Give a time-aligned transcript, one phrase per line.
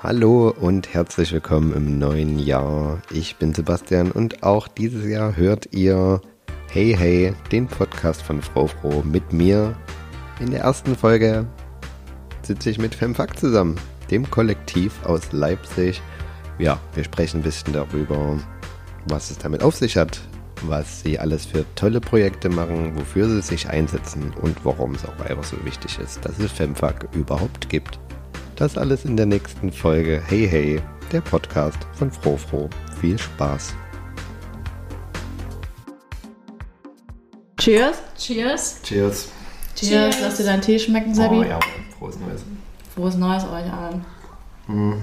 [0.00, 3.02] Hallo und herzlich willkommen im neuen Jahr.
[3.10, 6.20] Ich bin Sebastian und auch dieses Jahr hört ihr
[6.70, 9.74] Hey Hey, den Podcast von Frau Froh mit mir.
[10.38, 11.46] In der ersten Folge
[12.42, 13.74] sitze ich mit Femfak zusammen,
[14.08, 16.00] dem Kollektiv aus Leipzig.
[16.60, 18.38] Ja, wir sprechen ein bisschen darüber,
[19.08, 20.20] was es damit auf sich hat,
[20.62, 25.28] was sie alles für tolle Projekte machen, wofür sie sich einsetzen und warum es auch
[25.28, 27.98] einfach so wichtig ist, dass es Femfak überhaupt gibt.
[28.58, 32.68] Das alles in der nächsten Folge Hey Hey, der Podcast von Frofro.
[33.00, 33.72] Viel Spaß.
[37.56, 37.98] Cheers.
[38.16, 38.82] Cheers.
[38.82, 39.28] Cheers.
[39.76, 40.16] Cheers.
[40.20, 41.36] Lass dir deinen Tee schmecken, Sebi.
[41.36, 41.60] Oh ja,
[41.96, 42.42] frohes Neues.
[42.96, 44.04] Frohes Neues euch allen.
[44.66, 45.02] Hm.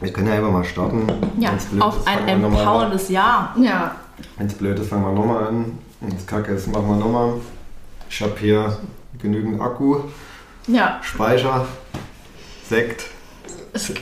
[0.00, 1.04] Wir können ja einfach mal starten.
[1.40, 3.56] Ja, blöd auf ist, ein empowerndes Jahr.
[3.60, 3.96] Ja.
[4.36, 5.78] Wenn es blöd ist, fangen wir nochmal an.
[6.00, 7.40] Wenn es kacke ist, machen wir nochmal.
[8.08, 8.78] Ich habe hier
[9.20, 9.96] genügend Akku,
[10.68, 11.00] Ja.
[11.02, 11.66] Speicher,
[12.68, 13.06] Sekt,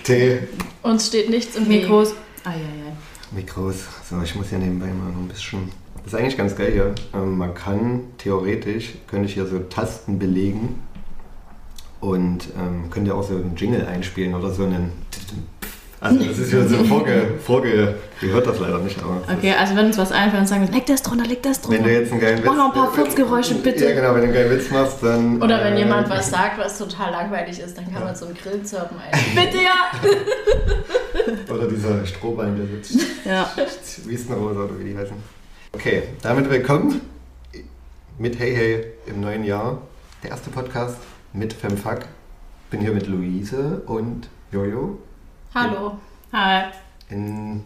[0.02, 0.40] Tee,
[0.82, 1.82] Uns steht nichts im Weg.
[1.82, 2.14] Mikros.
[2.42, 2.96] Eieiei.
[3.30, 3.84] Mikros.
[4.10, 5.70] So, ich muss hier nebenbei mal noch ein bisschen.
[6.02, 6.94] Das ist eigentlich ganz geil hier.
[7.14, 10.82] Ähm, man kann theoretisch, könnte ich hier so Tasten belegen
[12.00, 14.90] und ähm, könnte auch so einen Jingle einspielen oder so einen.
[15.98, 19.22] Also das ist ja so vorge, vorge ihr hört das leider nicht, aber.
[19.34, 21.70] Okay, also wenn uns was einfällt, dann sagen wir, leg das drunter, leg das Wenn
[21.70, 22.00] du drunter.
[22.00, 23.86] jetzt einen geilen Witz Mach noch ein paar Furzgeräusche, bitte.
[23.86, 25.42] Ja, genau, wenn du einen geilen Witz machst, dann.
[25.42, 28.34] Oder wenn äh, jemand was sagt, was total langweilig ist, dann kann man so einen
[28.34, 29.18] Grillzirpen ein.
[29.34, 31.54] Bitte ja.
[31.54, 33.06] Oder dieser Strohballen, der sitzt.
[33.24, 33.50] Ja.
[34.04, 35.16] Wiesenrose oder wie die heißen.
[35.72, 37.00] Okay, damit willkommen
[38.18, 39.80] mit Hey Hey im neuen Jahr.
[40.22, 40.98] Der erste Podcast
[41.32, 42.00] mit Femfuck.
[42.70, 44.98] Bin hier mit Luise und Jojo
[45.56, 45.96] Hallo.
[46.34, 46.70] Hi.
[47.08, 47.62] in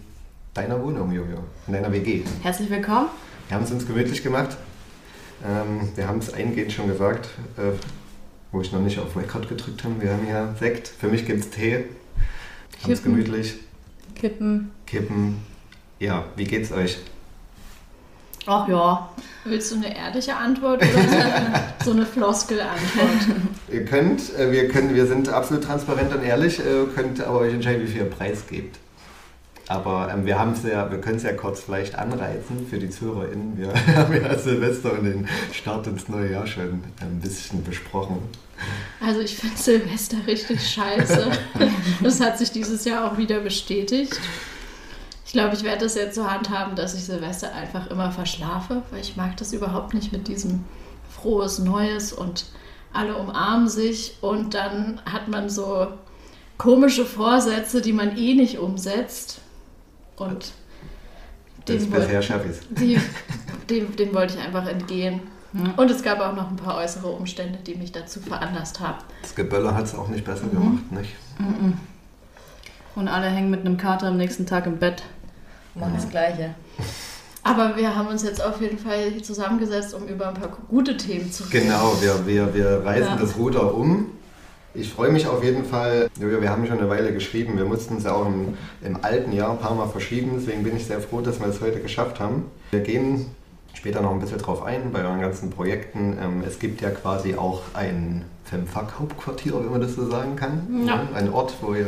[0.55, 1.43] deiner Wohnung, Jojo.
[1.67, 2.23] In deiner WG.
[2.41, 3.09] Herzlich willkommen.
[3.49, 4.57] Wir haben es uns gemütlich gemacht.
[5.45, 7.73] Ähm, wir haben es eingehend schon gesagt, äh,
[8.53, 10.01] wo ich noch nicht auf Record gedrückt habe.
[10.01, 10.87] Wir haben hier Sekt.
[10.87, 11.87] Für mich gibt es Tee.
[12.85, 13.57] Haben es gemütlich.
[14.15, 14.71] Kippen.
[14.87, 15.39] Kippen.
[15.99, 16.97] Ja, wie geht's euch?
[18.47, 19.09] Ach ja.
[19.45, 23.37] Willst du eine ehrliche Antwort oder so eine Floskel-Antwort?
[23.71, 27.55] Ihr könnt, äh, wir können, wir sind absolut transparent und ehrlich, äh, könnt aber euch
[27.55, 28.79] entscheiden, wie viel ihr Preis gebt.
[29.71, 33.57] Aber ähm, wir ja, wir können es ja kurz vielleicht anreizen für die ZuhörerInnen.
[33.57, 38.19] Wir haben ja Silvester und den Start ins neue Jahr schon ein bisschen besprochen.
[39.01, 41.31] Also ich finde Silvester richtig scheiße.
[42.03, 44.19] Das hat sich dieses Jahr auch wieder bestätigt.
[45.31, 48.99] Ich glaube, ich werde das jetzt so handhaben, dass ich Silvester einfach immer verschlafe, weil
[49.01, 50.65] ich mag das überhaupt nicht mit diesem
[51.09, 52.47] frohes Neues und
[52.93, 55.87] alle umarmen sich und dann hat man so
[56.59, 59.39] komische Vorsätze, die man eh nicht umsetzt.
[60.17, 60.51] Und
[61.65, 62.61] Das dem, woll- bisher schaffe ich es.
[62.71, 63.01] die,
[63.73, 65.21] dem, dem wollte ich einfach entgehen.
[65.77, 68.99] Und es gab auch noch ein paar äußere Umstände, die mich dazu veranlasst haben.
[69.23, 71.11] Das Geböller hat es auch nicht besser gemacht, nicht?
[71.39, 71.75] Mhm.
[72.97, 75.05] Und alle hängen mit einem Kater am nächsten Tag im Bett.
[75.75, 76.55] Machen das Gleiche.
[77.43, 80.97] Aber wir haben uns jetzt auf jeden Fall hier zusammengesetzt, um über ein paar gute
[80.97, 81.65] Themen zu reden.
[81.69, 83.17] Genau, wir, wir, wir reißen Ja.
[83.17, 84.07] das Ruder um.
[84.75, 86.09] Ich freue mich auf jeden Fall.
[86.17, 87.57] Wir haben schon eine Weile geschrieben.
[87.57, 90.33] Wir mussten es ja auch im, im alten Jahr ein paar Mal verschieben.
[90.37, 92.45] Deswegen bin ich sehr froh, dass wir es heute geschafft haben.
[92.71, 93.27] Wir gehen
[93.75, 96.17] später noch ein bisschen drauf ein bei euren ganzen Projekten.
[96.23, 100.85] Ähm, Es gibt ja quasi auch ein Femfuck-Hauptquartier, wenn man das so sagen kann.
[100.87, 101.09] Ja.
[101.15, 101.87] Ein Ort, wo, ihr,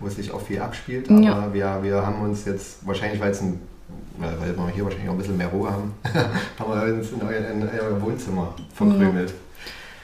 [0.00, 1.10] wo sich auch viel abspielt.
[1.10, 1.52] Aber Ja.
[1.52, 3.60] wir, wir haben uns jetzt wahrscheinlich, weil es ein
[4.20, 5.92] ja, weil wir hier wahrscheinlich auch ein bisschen mehr Ruhe haben,
[6.58, 9.34] haben wir uns in euer, in euer Wohnzimmer verkrümelt.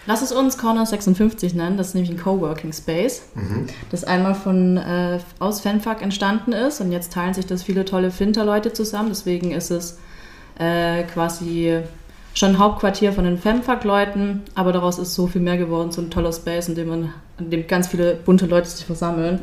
[0.06, 1.76] Lass es uns Corner 56 nennen.
[1.76, 3.22] Das ist nämlich ein Coworking Space.
[3.34, 3.66] Mhm.
[3.90, 8.10] das einmal von äh, aus Fanfuck entstanden ist und jetzt teilen sich das viele tolle
[8.10, 9.08] Finter-Leute zusammen.
[9.10, 9.98] Deswegen ist es
[10.58, 11.78] äh, quasi
[12.34, 16.32] schon Hauptquartier von den Fanfuck-Leuten, aber daraus ist so viel mehr geworden, so ein toller
[16.32, 19.40] Space, in dem, man, in dem ganz viele bunte Leute sich versammeln.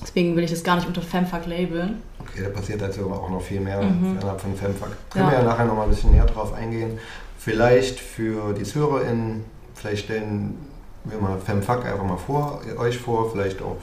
[0.00, 1.98] Deswegen will ich das gar nicht unter Fanfuck labeln.
[2.20, 4.18] Okay, da passiert also auch noch viel mehr Mhm.
[4.20, 4.90] innerhalb von Femfuck.
[5.10, 5.30] Können Ja.
[5.32, 6.98] wir ja nachher noch mal ein bisschen näher drauf eingehen.
[7.38, 9.44] Vielleicht für die ZuhörerInnen,
[9.74, 10.56] vielleicht stellen
[11.04, 13.76] wir mal Femfuck einfach mal vor, euch vor, vielleicht auch,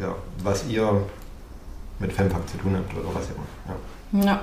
[0.00, 1.02] ja, was ihr
[1.98, 4.26] mit Femfuck zu tun habt oder was ihr macht.
[4.26, 4.32] Ja.
[4.32, 4.40] Ja.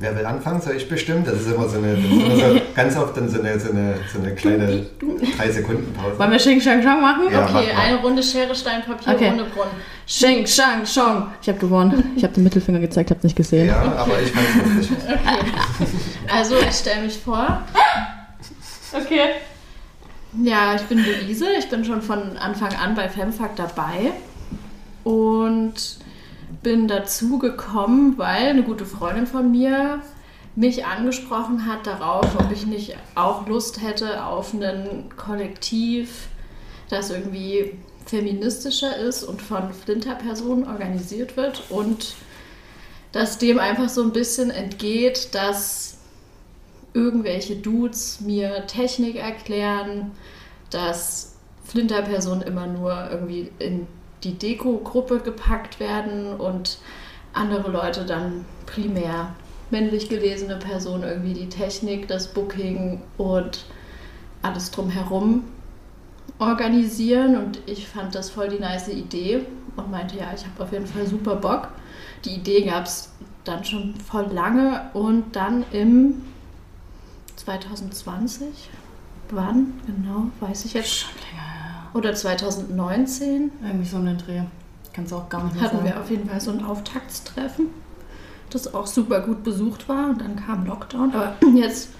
[0.00, 0.60] Wer will anfangen?
[0.60, 1.24] Soll ich bestimmen?
[1.24, 3.70] Das ist immer so eine, das ist immer so, ganz oft dann so eine, so
[3.70, 4.86] eine, so eine kleine
[5.38, 6.18] 3-Sekunden-Pause.
[6.18, 7.22] Wollen wir Shing Shang Shong machen?
[7.32, 7.44] Ja.
[7.44, 9.32] Okay, mach eine Runde Schere, Stein, Papier Okay.
[9.32, 9.72] ohne Brunnen.
[10.06, 11.26] Shing Shang Shong.
[11.42, 12.12] Ich habe gewonnen.
[12.16, 13.66] Ich habe den Mittelfinger gezeigt, habt nicht gesehen.
[13.66, 14.46] Ja, aber ich fand
[14.80, 14.96] es lustig.
[16.32, 17.62] Also, ich stelle mich vor.
[18.92, 19.20] Okay.
[20.44, 21.46] Ja, ich bin Luise.
[21.58, 24.12] Ich bin schon von Anfang an bei Femfuck dabei.
[25.02, 25.74] Und
[26.62, 30.02] bin dazu gekommen, weil eine gute Freundin von mir
[30.56, 36.28] mich angesprochen hat darauf, ob ich nicht auch Lust hätte auf ein Kollektiv,
[36.90, 42.14] das irgendwie feministischer ist und von Flinter-Personen organisiert wird und
[43.12, 45.98] dass dem einfach so ein bisschen entgeht, dass
[46.94, 50.12] irgendwelche Dudes mir Technik erklären,
[50.70, 53.86] dass Flinter-Personen immer nur irgendwie in
[54.24, 56.78] die Deko-Gruppe gepackt werden und
[57.32, 59.34] andere Leute dann primär
[59.70, 63.66] männlich gelesene Personen irgendwie die Technik, das Booking und
[64.42, 65.44] alles drumherum
[66.38, 69.44] organisieren und ich fand das voll die nice Idee
[69.76, 71.68] und meinte, ja, ich habe auf jeden Fall super Bock.
[72.24, 73.10] Die Idee gab es
[73.44, 76.22] dann schon voll lange und dann im
[77.36, 78.70] 2020,
[79.30, 80.90] wann genau, weiß ich jetzt.
[80.90, 81.10] Schon.
[81.94, 83.50] Oder 2019.
[83.62, 84.42] Irgendwie so einen Dreh.
[84.92, 85.88] Kannst du auch gar nicht mehr Hatten sagen.
[85.88, 87.68] wir auf jeden Fall so ein Auftaktstreffen,
[88.50, 91.14] das auch super gut besucht war und dann kam Lockdown.
[91.14, 91.90] Aber jetzt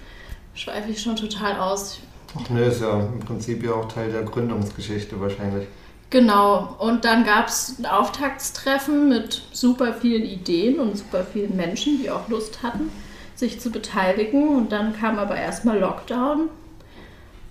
[0.55, 2.01] schweife ich schon total aus.
[2.37, 5.69] Ach nö, ist ja im Prinzip ja auch Teil der Gründungsgeschichte wahrscheinlich.
[6.11, 11.99] Genau, und dann gab es ein Auftaktstreffen mit super vielen Ideen und super vielen Menschen,
[12.01, 12.91] die auch Lust hatten,
[13.35, 14.49] sich zu beteiligen.
[14.57, 16.49] Und dann kam aber erstmal Lockdown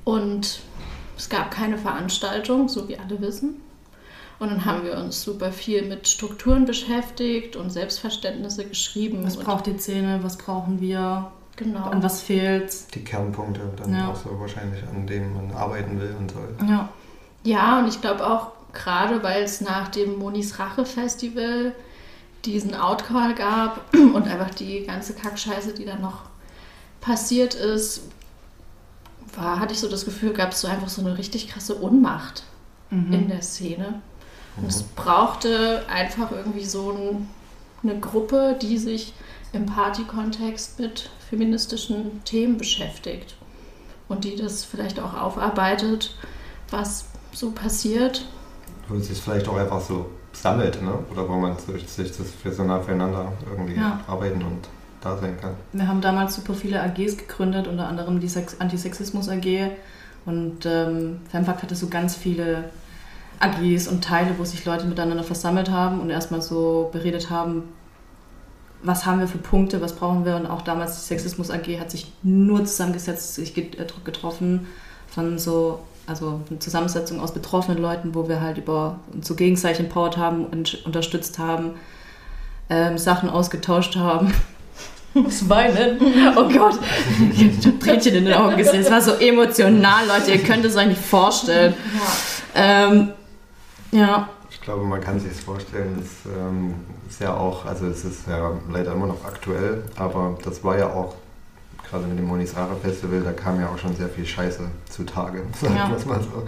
[0.03, 0.61] und
[1.17, 3.61] es gab keine Veranstaltung, so wie alle wissen.
[4.39, 9.23] Und dann haben wir uns super viel mit Strukturen beschäftigt und Selbstverständnisse geschrieben.
[9.25, 10.19] Was braucht die Szene?
[10.21, 11.31] Was brauchen wir?
[11.55, 11.85] genau.
[11.89, 12.93] An was fehlt?
[12.93, 14.09] Die Kernpunkte dann Ja.
[14.11, 16.55] auch so wahrscheinlich, an denen man arbeiten will und soll.
[16.69, 16.89] Ja.
[17.43, 21.73] Ja, und ich glaube auch gerade, weil es nach dem Monis Rache Festival
[22.45, 26.25] diesen Outcall gab und einfach die ganze Kackscheiße, die dann noch
[27.01, 28.03] passiert ist,
[29.37, 32.43] war, hatte ich so das Gefühl, gab es so einfach so eine richtig krasse Unmacht
[32.89, 33.11] Mhm.
[33.13, 34.01] in der Szene.
[34.55, 37.27] Und es brauchte einfach irgendwie so ein,
[37.83, 39.13] eine Gruppe, die sich
[39.53, 43.35] im Party-Kontext mit feministischen Themen beschäftigt
[44.07, 46.15] und die das vielleicht auch aufarbeitet,
[46.71, 48.25] was so passiert.
[48.87, 50.93] Wo es sich vielleicht auch einfach so sammelt, ne?
[51.11, 53.99] Oder wo man sich, sich das für so nah füreinander irgendwie Ja.
[54.07, 54.67] arbeiten und
[55.01, 55.55] da sein kann.
[55.73, 59.71] Wir haben damals super viele AGs gegründet, unter anderem die Sex Antisexismus AG.
[60.25, 62.65] Und ähm, Femfakt hatte so ganz viele
[63.39, 67.63] AGs und Teile, wo sich Leute miteinander versammelt haben und erstmal so beredet haben,
[68.83, 70.35] was haben wir für Punkte, was brauchen wir.
[70.35, 73.67] Und auch damals die Sexismus AG hat sich nur zusammengesetzt, sich äh,
[74.03, 74.67] getroffen
[75.07, 79.79] von so, also eine Zusammensetzung aus betroffenen Leuten, wo wir halt über uns so gegenseitig
[79.79, 81.75] empowered haben und unterstützt haben,
[82.69, 84.33] ähm, Sachen ausgetauscht haben.
[85.13, 85.99] Ich muss weinen.
[86.35, 86.79] Oh Gott.
[87.33, 88.81] Ich habe Tränchen in den Augen gesehen.
[88.81, 90.31] Es war so emotional, Leute.
[90.31, 91.73] Ihr könnt es euch nicht vorstellen.
[92.53, 93.09] Ähm,
[93.91, 94.29] ja.
[94.51, 96.73] Ich glaube, man kann sich vorstellen, das ähm,
[97.09, 100.87] ist ja auch, also es ist ja leider immer noch aktuell, aber das war ja
[100.87, 101.15] auch
[101.89, 104.59] gerade mit dem Monis Ara Festival, da kam ja auch schon sehr viel Scheiße
[104.89, 105.89] zutage, sagen Ja.
[105.89, 106.43] wir es mal so.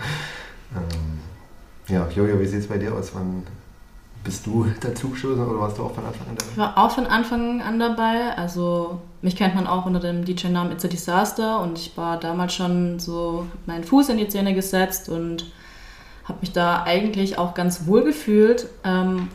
[0.75, 1.19] Ähm,
[1.87, 3.11] ja, Jojo, wie sieht es bei dir aus?
[3.13, 3.43] Wann
[4.23, 6.57] bist du dazugestoßen oder warst du auch von Anfang an Ich dabei?
[6.57, 8.37] war auch von Anfang an dabei.
[8.37, 12.53] Also mich kennt man auch unter dem DJ-Namen It's a Disaster und ich war damals
[12.53, 15.45] schon so meinen Fuß in die Szene gesetzt und
[16.25, 18.67] habe mich da eigentlich auch ganz wohl gefühlt.
[18.83, 19.29] Ähm,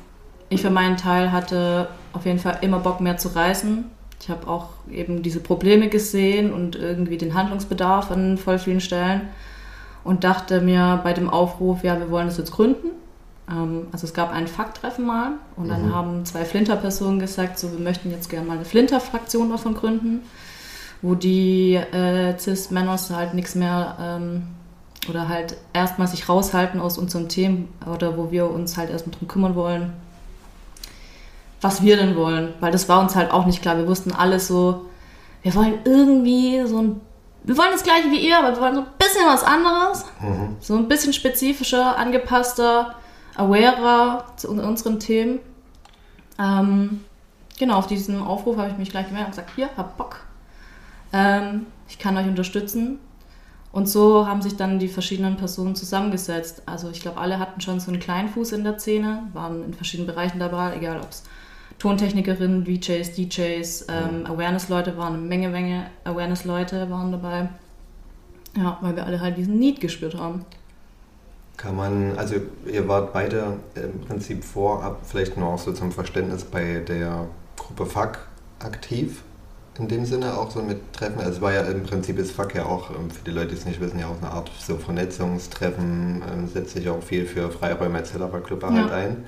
[0.49, 3.87] ich für meinen Teil hatte auf jeden Fall immer Bock mehr zu reisen.
[4.21, 9.23] Ich habe auch eben diese Probleme gesehen und irgendwie den Handlungsbedarf an voll vielen Stellen
[10.05, 12.89] und dachte mir bei dem Aufruf, ja, wir wollen das jetzt gründen.
[13.51, 15.95] Ähm, also es gab ein Fakttreffen mal und dann Mhm.
[15.95, 20.23] haben zwei Flinter-Personen gesagt, so wir möchten jetzt gerne mal eine Flinter-Fraktion davon gründen,
[21.03, 24.45] wo die äh, Cis-Männers halt nichts mehr ähm,
[25.11, 29.29] oder halt erstmal sich raushalten aus unseren Themen oder wo wir uns halt erstmal drum
[29.29, 29.93] kümmern wollen,
[31.61, 33.77] was wir denn wollen, weil das war uns halt auch nicht klar.
[33.77, 34.87] Wir wussten alles so,
[35.43, 37.01] wir wollen irgendwie so ein,
[37.43, 40.57] wir wollen das gleiche wie ihr, aber wir wollen so ein bisschen was anderes, Mhm.
[40.61, 42.95] so ein bisschen spezifischer, angepasster,
[43.37, 45.39] awarer zu un- unseren Themen.
[46.39, 47.01] Ähm,
[47.59, 50.21] genau, auf diesen Aufruf habe ich mich gleich gemeldet und gesagt, hier, hab Bock.
[51.13, 52.99] Ähm, ich kann euch unterstützen.
[53.73, 56.63] Und so haben sich dann die verschiedenen Personen zusammengesetzt.
[56.67, 59.75] Also ich glaube, alle hatten schon so einen kleinen Fuß in der Szene, waren in
[59.75, 61.25] verschiedenen Bereichen dabei, egal ob es
[61.81, 67.49] Tontechnikerinnen, VJs, DJs, ähm, Awareness-Leute waren, eine Menge, Menge Awareness-Leute waren dabei.
[68.57, 70.45] Ja, weil wir alle halt diesen Need gespürt haben.
[71.57, 72.35] Kann man, also
[72.67, 77.87] ihr wart beide im Prinzip vorab, vielleicht nur auch so zum Verständnis bei der Gruppe
[77.87, 78.19] FAK
[78.59, 79.23] aktiv
[79.79, 81.19] in dem Sinne auch so mit Treffen.
[81.19, 83.55] Also es war ja im Prinzip ist FAK ja auch, ähm, für die Leute, die
[83.55, 87.51] es nicht wissen, ja auch eine Art so Vernetzungstreffen, ähm, setzt sich auch viel für
[87.51, 88.13] Freiräume etc.
[88.31, 88.73] bei Club Ja.
[88.73, 89.25] halt ein.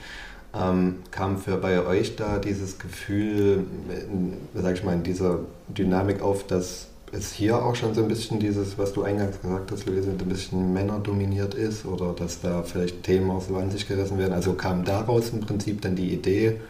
[0.54, 6.22] Ähm, kam für bei euch da dieses Gefühl, in, sag ich mal, in dieser Dynamik
[6.22, 9.86] auf, dass ist hier auch schon so ein bisschen dieses, was du eingangs gesagt hast,
[9.86, 14.18] Luise, ein bisschen männerdominiert ist oder dass da vielleicht Themen auch so an sich gerissen
[14.18, 14.32] werden.
[14.32, 16.60] Also kam daraus im Prinzip dann die Idee,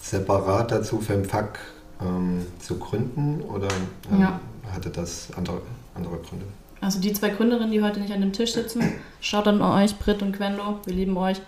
[0.00, 1.58] separat dazu FemFAC
[2.00, 3.68] ähm, zu gründen oder
[4.12, 4.40] ähm, ja.
[4.72, 5.60] hatte das andere,
[5.94, 6.44] andere Gründe?
[6.80, 8.82] Also die zwei Gründerinnen, die heute nicht an dem Tisch sitzen,
[9.20, 11.40] schaut an euch, Brit und Quendo, wir lieben euch.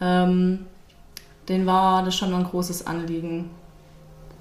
[0.00, 0.66] Ähm,
[1.48, 3.50] denen war das schon ein großes Anliegen.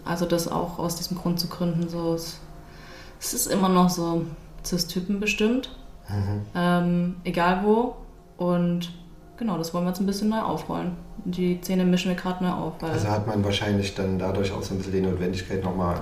[0.04, 1.88] Also das auch aus diesem Grund zu gründen.
[1.88, 2.40] So, es,
[3.20, 4.26] es ist immer noch so
[4.66, 5.70] Cis-Typen bestimmt.
[6.10, 6.42] Mhm.
[6.56, 7.96] Ähm, egal wo.
[8.38, 8.92] Und
[9.38, 10.94] genau, das wollen wir jetzt ein bisschen neu aufrollen.
[11.24, 12.84] Die Zähne mischen wir gerade neu auf.
[12.84, 16.02] also hat man wahrscheinlich dann dadurch auch so ein bisschen die Notwendigkeit nochmal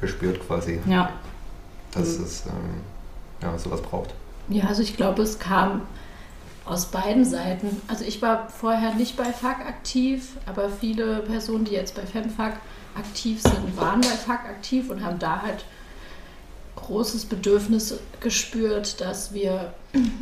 [0.00, 0.80] gespürt quasi.
[0.86, 1.10] Ja.
[1.92, 2.24] Dass mhm.
[2.24, 2.82] es ähm,
[3.42, 4.14] ja, sowas braucht.
[4.48, 5.82] Ja, also ich glaube, es kam
[6.64, 7.80] aus beiden Seiten.
[7.88, 12.54] Also ich war vorher nicht bei FAC aktiv, aber viele Personen, die jetzt bei FemFAC
[12.96, 15.64] aktiv sind, waren bei FAC aktiv und haben da halt
[16.86, 19.74] großes Bedürfnis gespürt, dass wir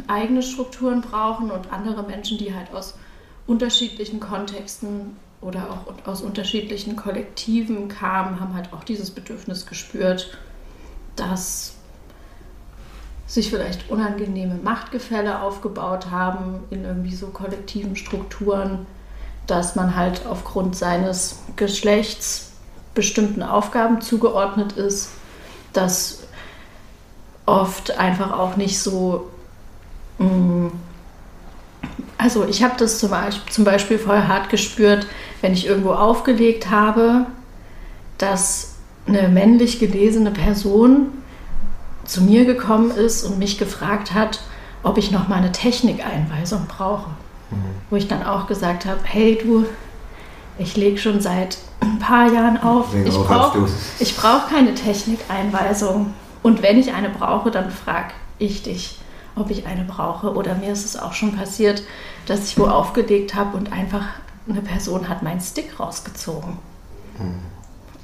[0.06, 2.94] eigene Strukturen brauchen und andere Menschen, die halt aus
[3.46, 10.38] unterschiedlichen Kontexten oder auch aus unterschiedlichen Kollektiven kamen, haben halt auch dieses Bedürfnis gespürt,
[11.16, 11.74] dass
[13.26, 18.86] sich vielleicht unangenehme Machtgefälle aufgebaut haben in irgendwie so kollektiven Strukturen,
[19.46, 22.52] dass man halt aufgrund seines Geschlechts
[22.94, 25.10] bestimmten Aufgaben zugeordnet ist,
[25.72, 26.23] dass
[27.46, 29.30] oft einfach auch nicht so.
[30.18, 30.68] Mm,
[32.16, 35.06] also ich habe das zum Beispiel, zum Beispiel vorher hart gespürt,
[35.40, 37.26] wenn ich irgendwo aufgelegt habe,
[38.18, 38.74] dass
[39.06, 41.08] eine männlich gelesene Person
[42.04, 44.40] zu mir gekommen ist und mich gefragt hat,
[44.82, 47.10] ob ich noch mal eine Technikeinweisung brauche.
[47.50, 47.56] Mhm.
[47.90, 49.66] Wo ich dann auch gesagt habe, hey du,
[50.58, 52.94] ich lege schon seit ein paar Jahren auf.
[52.94, 53.68] Ich brauche
[54.16, 56.14] brauch keine Technikeinweisung.
[56.44, 58.98] Und wenn ich eine brauche, dann frage ich dich,
[59.34, 60.34] ob ich eine brauche.
[60.34, 61.82] Oder mir ist es auch schon passiert,
[62.26, 64.04] dass ich wo aufgelegt habe und einfach
[64.46, 66.58] eine Person hat meinen Stick rausgezogen.
[67.18, 67.40] Mhm.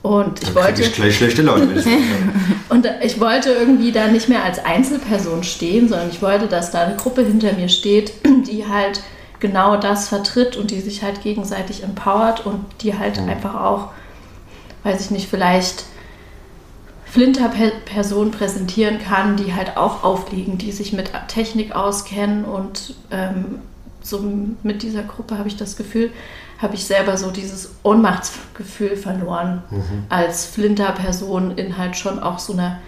[0.00, 0.80] Und ich wollte.
[0.80, 1.84] Ich gleich schlechte Laune.
[2.70, 6.84] und ich wollte irgendwie da nicht mehr als Einzelperson stehen, sondern ich wollte, dass da
[6.84, 8.14] eine Gruppe hinter mir steht,
[8.50, 9.02] die halt
[9.38, 13.28] genau das vertritt und die sich halt gegenseitig empowert und die halt mhm.
[13.28, 13.88] einfach auch,
[14.82, 15.84] weiß ich nicht, vielleicht
[17.10, 23.60] Flinter-Personen präsentieren kann, die halt auch aufliegen, die sich mit Technik auskennen und ähm,
[24.02, 24.22] so
[24.62, 26.10] mit dieser Gruppe habe ich das Gefühl,
[26.58, 30.04] habe ich selber so dieses Ohnmachtsgefühl verloren mhm.
[30.08, 32.78] als Flinter-Person in halt schon auch so einer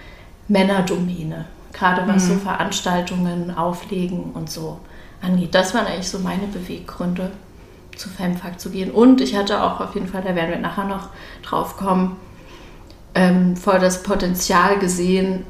[0.49, 1.47] Männerdomäne.
[1.73, 2.29] Gerade was mhm.
[2.29, 4.79] so Veranstaltungen, Auflegen und so
[5.21, 5.55] angeht.
[5.55, 7.31] Das waren eigentlich so meine Beweggründe,
[7.97, 8.91] zu Femfak zu gehen.
[8.91, 11.09] Und ich hatte auch auf jeden Fall, da werden wir nachher noch
[11.43, 12.17] drauf kommen,
[13.15, 15.45] ähm, voll das Potenzial gesehen,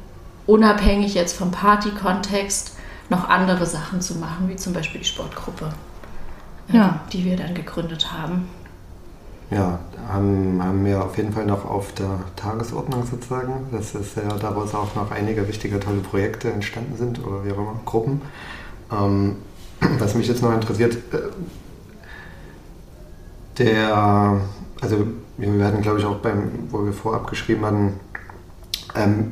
[0.45, 2.75] unabhängig jetzt vom Party-Kontext,
[3.09, 5.73] noch andere Sachen zu machen, wie zum Beispiel die Sportgruppe
[6.69, 7.01] ja.
[7.11, 8.47] die wir dann gegründet haben.
[9.51, 9.79] Ja,
[10.09, 14.73] haben, haben wir auf jeden Fall noch auf der Tagesordnung sozusagen, dass es ja daraus
[14.73, 18.21] auch noch einige wichtige, tolle Projekte entstanden sind oder wie auch immer, Gruppen.
[18.91, 19.35] Ähm,
[19.99, 21.17] was mich jetzt noch interessiert, äh,
[23.59, 24.41] der,
[24.83, 27.93] also wir werden glaube ich auch beim, wo wir vorab geschrieben hatten,
[28.95, 29.31] ähm,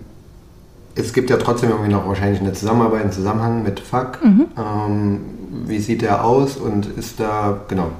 [0.95, 4.23] es gibt ja trotzdem irgendwie noch wahrscheinlich eine Zusammenarbeit, einen Zusammenhang mit FAC.
[4.23, 4.47] Mhm.
[4.57, 5.19] Ähm,
[5.65, 7.91] wie sieht der aus und ist da, genau,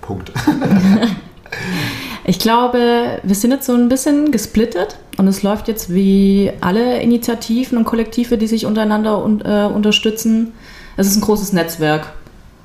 [0.00, 0.32] Punkt.
[2.24, 7.00] ich glaube, wir sind jetzt so ein bisschen gesplittet und es läuft jetzt wie alle
[7.00, 10.52] Initiativen und Kollektive, die sich untereinander un äh, unterstützen.
[10.96, 12.12] Es ist ein großes Netzwerk.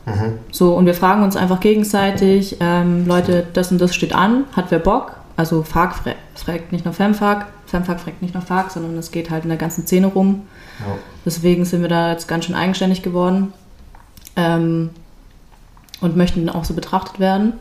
[0.10, 0.40] Mhm.
[0.52, 4.72] So, und wir fragen uns einfach gegenseitig, ähm, Leute, das und das steht an, hat
[4.72, 5.16] wer Bock?
[5.38, 5.94] Also FAG
[6.36, 9.58] fragt nicht nur FemFAG, FemFAG fragt nicht nur FAG, sondern es geht halt in der
[9.58, 10.44] ganzen Szene rum.
[10.80, 10.98] Ja.
[11.26, 13.54] Deswegen sind wir da jetzt ganz schön eigenständig geworden
[14.36, 14.90] ähm,
[16.02, 17.54] und möchten auch so betrachtet werden.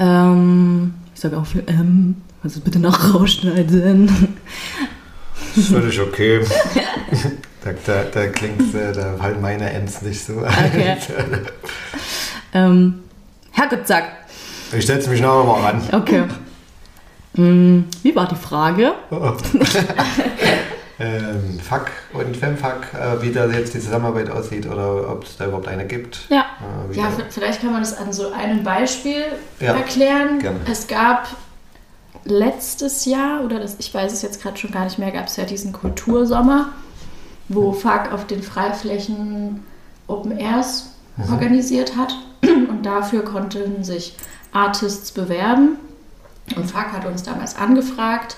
[0.00, 4.36] Ähm, ich sage auch viel ähm, also bitte noch rausschneiden.
[5.54, 6.40] Das ist völlig okay.
[7.64, 10.38] da, da, da klingt äh, da halt meine Ends nicht so.
[10.38, 10.96] Okay.
[12.54, 13.02] ähm,
[13.52, 14.04] Herrgott, sag.
[14.72, 15.82] Ich setze mich noch mal ran.
[15.92, 16.24] Okay.
[17.34, 18.92] Hm, wie war die Frage?
[20.98, 25.46] ähm, FAC und FemFAC, äh, wie da jetzt die Zusammenarbeit aussieht oder ob es da
[25.46, 26.26] überhaupt eine gibt.
[26.28, 26.46] Ja,
[26.90, 29.24] äh, ja vielleicht kann man das an so einem Beispiel
[29.60, 30.40] ja, erklären.
[30.40, 30.60] Gerne.
[30.70, 31.28] Es gab
[32.24, 35.36] letztes Jahr, oder das, ich weiß es jetzt gerade schon gar nicht mehr, gab es
[35.36, 36.72] ja diesen Kultursommer,
[37.54, 39.62] wo FAC auf den Freiflächen
[40.06, 41.32] Open Airs mhm.
[41.32, 42.14] organisiert hat.
[42.42, 44.16] Und dafür konnten sich
[44.52, 45.76] Artists bewerben.
[46.56, 48.36] Und FAC hat uns damals angefragt,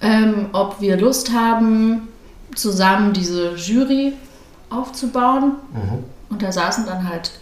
[0.00, 2.08] ähm, ob wir Lust haben,
[2.54, 4.14] zusammen diese Jury
[4.70, 5.56] aufzubauen.
[5.72, 6.04] Mhm.
[6.30, 7.32] Und da saßen dann halt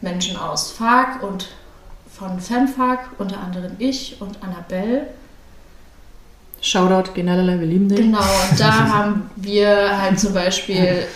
[0.00, 1.48] Menschen aus FARC und
[2.10, 5.08] von FemFARC, unter anderem ich und Annabelle.
[6.62, 7.98] Shoutout, Generelle, wir lieben dich.
[7.98, 8.20] Genau,
[8.56, 11.06] da haben wir halt zum Beispiel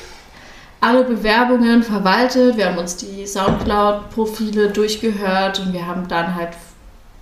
[0.81, 2.57] alle Bewerbungen verwaltet.
[2.57, 6.51] Wir haben uns die Soundcloud-Profile durchgehört und wir haben dann halt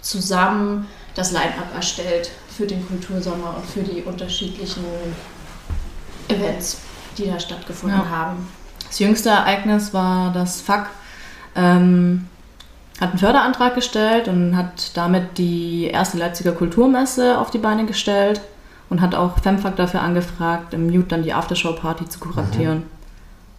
[0.00, 4.84] zusammen das Line-Up erstellt für den Kultursommer und für die unterschiedlichen
[6.28, 6.78] Events,
[7.18, 8.08] die da stattgefunden Ja.
[8.08, 8.48] haben.
[8.86, 10.88] Das jüngste Ereignis war das FAK.
[11.56, 12.26] Ähm,
[13.00, 18.40] hat einen Förderantrag gestellt und hat damit die erste Leipziger Kulturmesse auf die Beine gestellt
[18.88, 22.84] und hat auch FemFAK dafür angefragt, im Mute dann die Aftershow-Party zu kuratieren.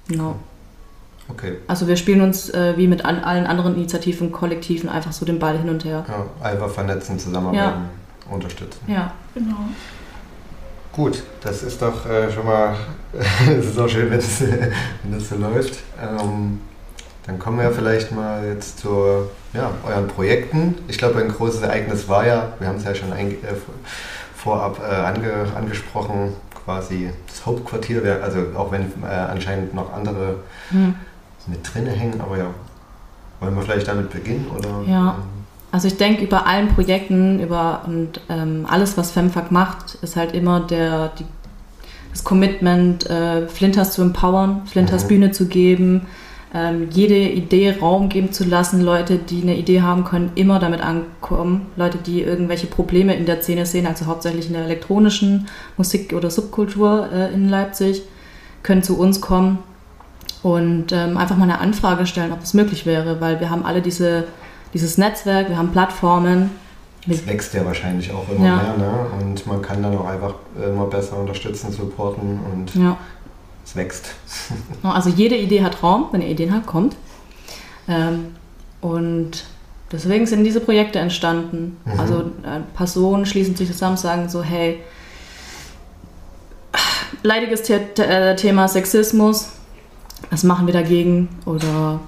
[0.07, 0.35] Genau.
[1.27, 1.57] Okay.
[1.67, 5.39] Also wir spielen uns äh, wie mit an, allen anderen Initiativen, Kollektiven einfach so den
[5.39, 6.05] Ball hin und her.
[6.07, 7.89] Ja, einfach vernetzen, zusammenarbeiten,
[8.29, 8.79] unterstützen.
[8.87, 9.11] Ja.
[9.33, 9.57] Genau.
[10.93, 12.75] Gut, das ist doch äh, schon mal,
[13.49, 14.41] es ist auch schön, wenn das,
[15.03, 15.79] wenn das so läuft.
[15.99, 16.61] Ähm,
[17.27, 18.89] dann kommen wir vielleicht mal jetzt zu
[19.53, 20.75] ja, euren Projekten.
[20.87, 23.35] Ich glaube, ein großes Ereignis war ja, wir haben es ja schon ein, äh,
[24.35, 26.33] vorab äh, ange, angesprochen,
[26.65, 30.35] quasi das Hauptquartier, also auch wenn äh, anscheinend noch andere
[30.69, 30.95] Hm.
[31.47, 32.47] mit drinne hängen, aber ja,
[33.39, 34.47] wollen wir vielleicht damit beginnen?
[34.55, 35.15] Oder, Ja.
[35.71, 40.33] Also ich denke, über allen Projekten, über und ähm, alles, was FemFAC macht, ist halt
[40.33, 41.25] immer der, die,
[42.11, 45.07] das Commitment, äh, Flinters zu empowern, Flinters Mhm.
[45.09, 46.03] Bühne zu geben,
[46.55, 48.79] ähm, jede Idee Raum geben zu lassen.
[48.81, 51.65] Leute, die eine Idee haben, können immer damit ankommen.
[51.75, 56.29] Leute, die irgendwelche Probleme in der Szene sehen, also hauptsächlich in der elektronischen Musik- oder
[56.31, 58.03] Subkultur äh, in Leipzig,
[58.63, 59.59] können zu uns kommen
[60.43, 63.81] und ähm, einfach mal eine Anfrage stellen, ob es möglich wäre, weil wir haben alle
[63.81, 64.23] diese,
[64.73, 66.51] dieses Netzwerk, wir haben Plattformen.
[67.07, 68.55] Es wächst ja wahrscheinlich auch immer Ja.
[68.55, 69.05] mehr, ne?
[69.21, 72.97] Und man kann dann auch einfach immer besser unterstützen, supporten und Ja.
[73.65, 74.09] Es wächst.
[74.83, 76.95] Also jede Idee hat Raum, wenn ihr Ideen habt, kommt.
[77.87, 78.35] Ähm,
[78.81, 79.45] und
[79.91, 81.77] deswegen sind diese Projekte entstanden.
[81.85, 81.99] Mhm.
[81.99, 84.79] Also äh, Personen schließen sich zusammen, sagen so, hey,
[87.23, 89.49] leidiges äh, Thema Sexismus,
[90.29, 91.29] was machen wir dagegen?
[91.45, 91.99] Oder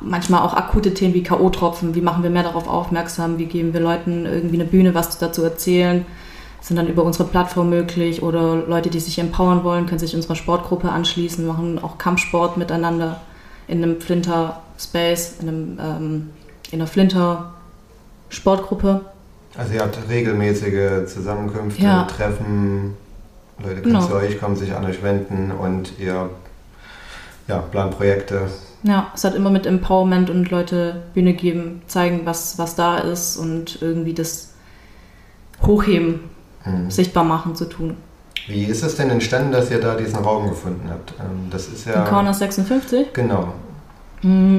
[0.00, 3.80] manchmal auch akute Themen wie K.O.-Tropfen, wie machen wir mehr darauf aufmerksam, wie geben wir
[3.80, 6.04] Leuten irgendwie eine Bühne, was dazu erzählen,
[6.66, 10.34] sind dann über unsere Plattform möglich oder Leute, die sich empowern wollen, können sich unserer
[10.34, 13.20] Sportgruppe anschließen, machen auch Kampfsport miteinander
[13.68, 16.30] in einem Flinter-Space, in, einem, ähm,
[16.72, 19.02] in einer Flinter-Sportgruppe.
[19.56, 22.02] Also ihr habt regelmäßige Zusammenkünfte, Ja.
[22.02, 22.94] Treffen,
[23.60, 24.04] Leute können Genau.
[24.04, 26.30] zu euch kommen, sich an euch wenden und ihr
[27.46, 28.48] ja, plant Projekte.
[28.82, 33.36] Ja, es hat immer mit Empowerment und Leute Bühne geben, zeigen, was, was da ist
[33.36, 34.52] und irgendwie das
[35.62, 36.34] Hochheben,
[36.66, 36.90] Hm.
[36.90, 37.96] sichtbar machen zu tun.
[38.48, 41.14] Wie ist es denn entstanden, dass ihr da diesen Raum gefunden habt?
[41.20, 42.04] Ähm, Das ist ja.
[42.04, 43.12] In Corner 56.
[43.12, 43.48] Genau.
[44.22, 44.58] Mm,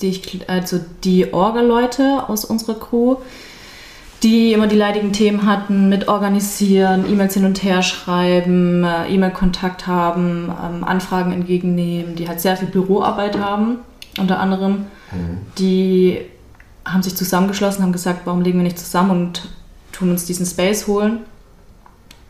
[0.00, 3.16] Die, also die Orga-Leute aus unserer Crew,
[4.22, 9.86] die immer die leidigen Themen hatten, mit organisieren, E-Mails hin und her schreiben, äh, E-Mail-Kontakt
[9.88, 13.78] haben, ähm, Anfragen entgegennehmen, die halt sehr viel Büroarbeit haben,
[14.18, 14.86] unter anderem.
[15.10, 15.38] Hm.
[15.58, 16.18] Die
[16.84, 19.48] haben sich zusammengeschlossen, haben gesagt, warum legen wir nicht zusammen und
[19.92, 21.20] tun uns diesen Space holen.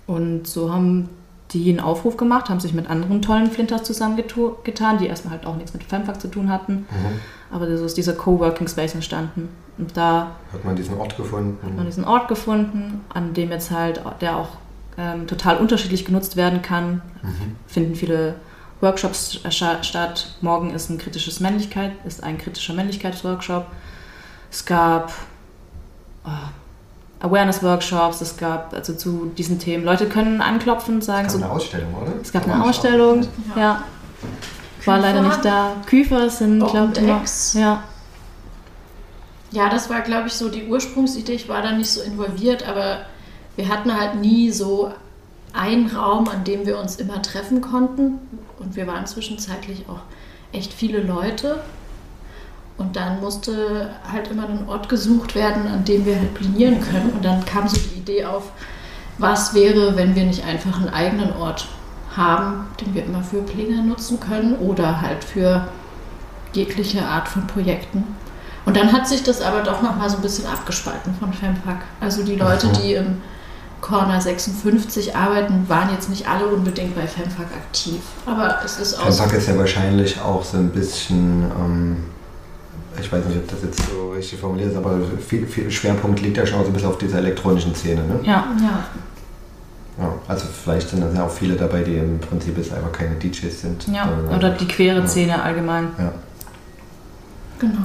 [0.08, 1.08] Und so haben
[1.52, 5.56] die einen Aufruf gemacht, haben sich mit anderen tollen Flinters zusammengetan, die erstmal halt auch
[5.56, 6.72] nichts mit Fanfuck zu tun hatten.
[6.90, 7.20] Mhm.
[7.50, 9.48] Aber so ist dieser Coworking Space entstanden.
[9.78, 11.58] Und da Hat man diesen Ort gefunden?
[11.62, 14.48] hat man diesen Ort gefunden, an dem jetzt halt, der auch
[14.98, 17.02] ähm, total unterschiedlich genutzt werden kann.
[17.22, 17.56] Mhm.
[17.66, 18.34] Finden viele
[18.80, 20.34] Workshops statt.
[20.40, 23.66] Morgen ist ein kritisches Männlichkeit, ist ein kritischer Männlichkeitsworkshop.
[24.50, 25.12] Es gab
[26.24, 26.28] äh,
[27.20, 29.84] Awareness-Workshops, es gab also zu diesen Themen.
[29.84, 32.12] Leute können anklopfen und sagen Es so, gab eine Ausstellung, oder?
[32.22, 32.64] es gab eine.
[32.64, 33.22] Ausstellung,
[33.54, 33.60] Ja.
[33.60, 33.84] ja.
[34.84, 35.72] War leider nicht da.
[35.86, 37.54] Küfer sind, glaube ich.
[37.54, 37.82] Ja,
[39.50, 41.32] Ja, das war, glaube ich, so die Ursprungsidee.
[41.32, 43.00] Ich war da nicht so involviert, aber
[43.56, 44.92] wir hatten halt nie so
[45.52, 48.18] einen Raum, an dem wir uns immer treffen konnten.
[48.58, 50.00] Und wir waren zwischenzeitlich auch
[50.52, 51.60] echt viele Leute.
[52.78, 57.10] Und dann musste halt immer ein Ort gesucht werden, an dem wir halt planieren können.
[57.10, 58.52] Und dann kam so die Idee auf,
[59.18, 61.68] was wäre, wenn wir nicht einfach einen eigenen Ort
[62.16, 65.68] haben, den wir immer für Pläne nutzen können oder halt für
[66.52, 68.04] jegliche Art von Projekten.
[68.64, 71.78] Und dann hat sich das aber doch nochmal so ein bisschen abgespalten von Fempack.
[72.00, 73.22] Also die Leute, die im
[73.80, 78.00] Corner 56 arbeiten, waren jetzt nicht alle unbedingt bei Fempack aktiv.
[78.26, 79.18] Aber es ist aus.
[79.18, 82.04] Fempack ist ja wahrscheinlich auch so ein bisschen, ähm,
[83.00, 86.36] ich weiß nicht, ob das jetzt so richtig formuliert ist, aber viel, viel Schwerpunkt liegt
[86.36, 88.02] ja schon so ein bisschen auf dieser elektronischen Szene.
[88.02, 88.20] Ne?
[88.22, 88.46] ja.
[88.60, 88.84] Ja,
[89.98, 93.16] Ja, also vielleicht sind dann ja auch viele dabei, die im Prinzip jetzt einfach keine
[93.16, 93.88] DJs sind.
[93.88, 95.06] Ja, oder die quere ja.
[95.06, 95.88] Szene allgemein.
[95.98, 96.12] Ja.
[97.58, 97.78] Genau.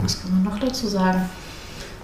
[0.00, 1.22] Was kann man noch dazu sagen?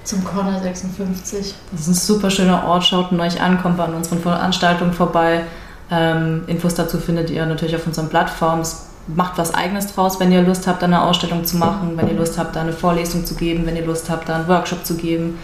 [0.04, 1.54] Zum Corner 56.
[1.70, 2.84] Das ist ein super schöner Ort.
[2.84, 5.44] Schaut ihn euch an, kommt bei unseren Veranstaltungen vorbei.
[5.90, 8.64] Ähm, Infos dazu findet ihr natürlich auf unseren Plattformen.
[9.08, 12.38] Macht was Eigenes draus, wenn ihr Lust habt, eine Ausstellung zu machen, wenn ihr Lust
[12.38, 15.38] habt, da eine Vorlesung zu geben, wenn ihr Lust habt, da einen Workshop zu geben.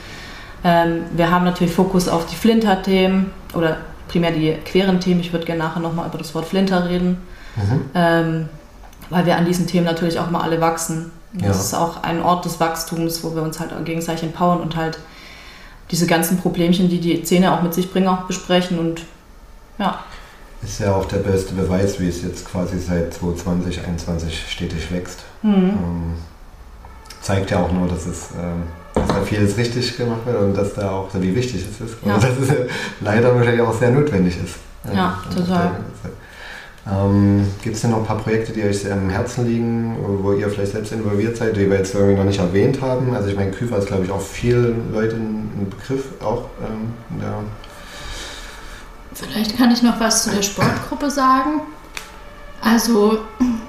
[0.65, 5.21] Ähm, wir haben natürlich Fokus auf die Flinter-Themen oder primär die queren Themen.
[5.21, 7.19] Ich würde gerne nachher nochmal über das Wort Flinter reden,
[7.57, 7.81] Mhm.
[7.95, 8.49] ähm,
[9.11, 11.11] weil wir an diesen Themen natürlich auch mal alle wachsen.
[11.41, 11.49] Ja.
[11.49, 14.99] Das ist auch ein Ort des Wachstums, wo wir uns halt gegenseitig empowern und halt
[15.91, 18.79] diese ganzen Problemchen, die die Szene auch mit sich bringen, auch besprechen.
[18.79, 19.03] Und
[19.79, 19.99] ja,
[20.63, 25.25] Ist ja auch der beste Beweis, wie es jetzt quasi seit 2020, 2021 stetig wächst.
[25.43, 25.53] mhm.
[25.53, 26.13] Ähm,
[27.21, 28.63] zeigt ja auch nur, dass es ähm,
[28.99, 31.97] dass da vieles richtig gemacht wird und dass da auch, wie wichtig es ist.
[32.05, 32.15] Ja.
[32.15, 32.55] Und dass es
[33.01, 34.57] leider wahrscheinlich auch sehr notwendig ist.
[34.95, 35.73] Ja, auf total.
[36.91, 40.33] Ähm, Gibt es denn noch ein paar Projekte, die euch sehr am Herzen liegen, wo
[40.33, 43.15] ihr vielleicht selbst involviert seid, die wir jetzt irgendwie noch nicht erwähnt haben?
[43.15, 47.21] Also ich meine, Küfer ist glaube ich auch vielen Leuten ein Begriff, auch ähm, in
[47.21, 47.35] der
[49.19, 51.63] Vielleicht kann ich noch was zu der Sportgruppe sagen.
[52.61, 53.19] Also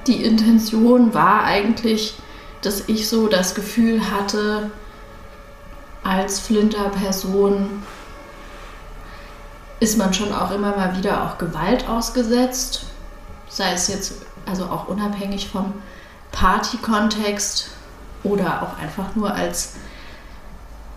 [0.06, 2.20] die Intention war eigentlich,
[2.62, 4.70] dass ich so das Gefühl hatte,
[6.04, 7.84] als Flinter-Person
[9.80, 12.86] ist man schon auch immer mal wieder auch Gewalt ausgesetzt.
[13.48, 14.14] Sei es jetzt
[14.46, 15.74] also auch unabhängig vom
[16.32, 17.72] Party-Kontext
[18.24, 19.74] oder auch einfach nur als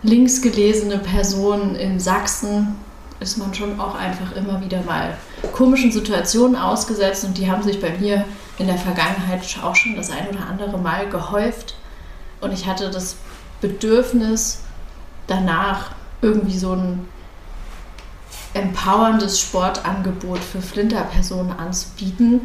[0.02, 2.76] linksgelesene Person in Sachsen
[3.22, 5.16] ist man schon auch einfach immer wieder mal
[5.52, 8.24] komischen Situationen ausgesetzt und die haben sich bei mir
[8.58, 11.74] in der Vergangenheit auch schon das ein oder andere Mal gehäuft
[12.40, 13.16] und ich hatte das
[13.60, 14.60] Bedürfnis
[15.26, 17.06] danach irgendwie so ein
[18.54, 22.42] empowerndes Sportangebot für Flinterpersonen anzubieten,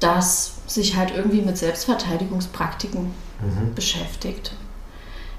[0.00, 3.74] das sich halt irgendwie mit Selbstverteidigungspraktiken Mhm.
[3.74, 4.52] beschäftigt.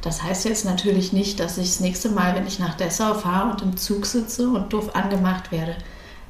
[0.01, 3.51] Das heißt jetzt natürlich nicht, dass ich das nächste Mal, wenn ich nach Dessau fahre
[3.51, 5.75] und im Zug sitze und doof angemacht werde,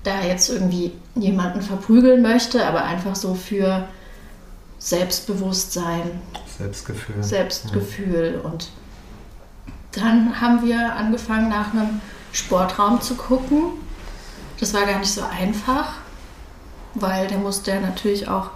[0.03, 3.88] da jetzt irgendwie jemanden verprügeln möchte, aber einfach so für
[4.79, 6.21] Selbstbewusstsein,
[6.58, 7.23] Selbstgefühl.
[7.23, 8.41] Selbstgefühl.
[8.43, 8.69] Und
[9.91, 12.01] dann haben wir angefangen, nach einem
[12.32, 13.73] Sportraum zu gucken.
[14.60, 15.93] Das war gar nicht so einfach,
[16.95, 18.51] weil der musste ja natürlich auch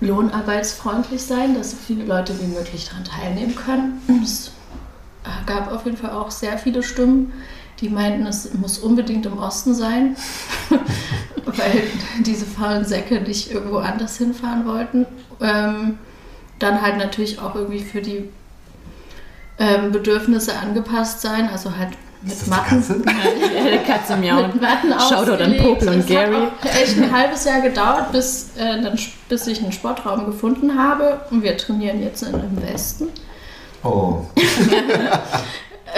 [0.00, 4.00] lohnarbeitsfreundlich sein, dass so viele Leute wie möglich daran teilnehmen können.
[4.22, 4.52] Es
[5.46, 7.32] gab auf jeden Fall auch sehr viele Stimmen,
[7.80, 10.16] die meinten, es muss unbedingt im Osten sein,
[11.44, 11.82] weil
[12.24, 15.06] diese faulen Säcke nicht irgendwo anders hinfahren wollten.
[15.40, 15.98] Ähm,
[16.58, 18.28] dann halt natürlich auch irgendwie für die
[19.58, 21.90] ähm, Bedürfnisse angepasst sein, also halt
[22.22, 22.80] mit das die Matten.
[22.80, 23.02] Katze?
[23.86, 24.48] Katze miauen.
[24.52, 25.56] Mit Matten Shoutout an.
[25.56, 26.34] Popel und Es Gary.
[26.34, 30.78] hat auch echt ein halbes Jahr gedauert, bis, äh, dann, bis ich einen Sportraum gefunden
[30.78, 31.20] habe.
[31.30, 33.08] Und wir trainieren jetzt in, im Westen.
[33.84, 34.22] Oh.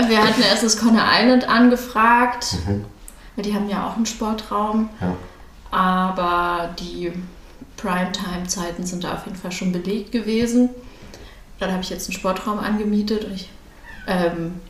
[0.09, 2.55] Wir hatten erst das Conner Island angefragt.
[2.67, 2.85] Mhm.
[3.37, 4.89] weil Die haben ja auch einen Sportraum.
[5.01, 5.17] Ja.
[5.77, 7.13] Aber die
[7.77, 10.69] Primetime-Zeiten sind da auf jeden Fall schon belegt gewesen.
[11.59, 13.51] Dann habe ich jetzt einen Sportraum angemietet und ich.
[14.07, 14.61] Ähm,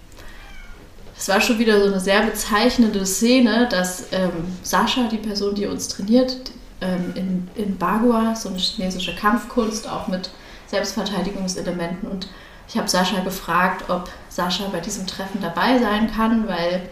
[1.20, 5.66] es war schon wieder so eine sehr bezeichnende Szene, dass ähm, Sascha, die Person, die
[5.66, 10.30] uns trainiert, ähm, in, in Bagua, so eine chinesische Kampfkunst, auch mit
[10.68, 12.08] Selbstverteidigungselementen.
[12.08, 12.28] Und
[12.66, 16.88] ich habe Sascha gefragt, ob Sascha bei diesem Treffen dabei sein kann, weil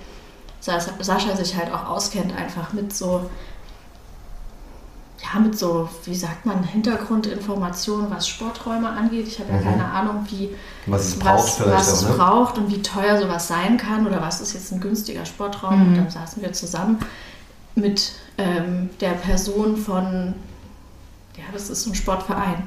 [0.61, 3.31] Sascha, Sascha sich halt auch auskennt, einfach mit so
[5.21, 9.27] ja, mit so, wie sagt man, Hintergrundinformationen, was Sporträume angeht.
[9.27, 9.65] Ich habe ja Mhm.
[9.65, 10.51] keine Ahnung, wie
[10.87, 12.17] Was es braucht was, was es auch, ne?
[12.17, 15.81] braucht und wie teuer sowas sein kann oder was ist jetzt ein günstiger Sportraum.
[15.81, 15.89] Mhm.
[15.89, 16.99] Und dann saßen wir zusammen
[17.75, 20.35] mit ähm, der Person von,
[21.37, 22.63] ja, das ist so ein Sportverein.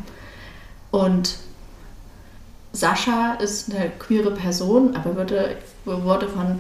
[0.92, 1.38] Und
[2.74, 6.60] Sascha ist eine queere Person, aber wurde, wurde von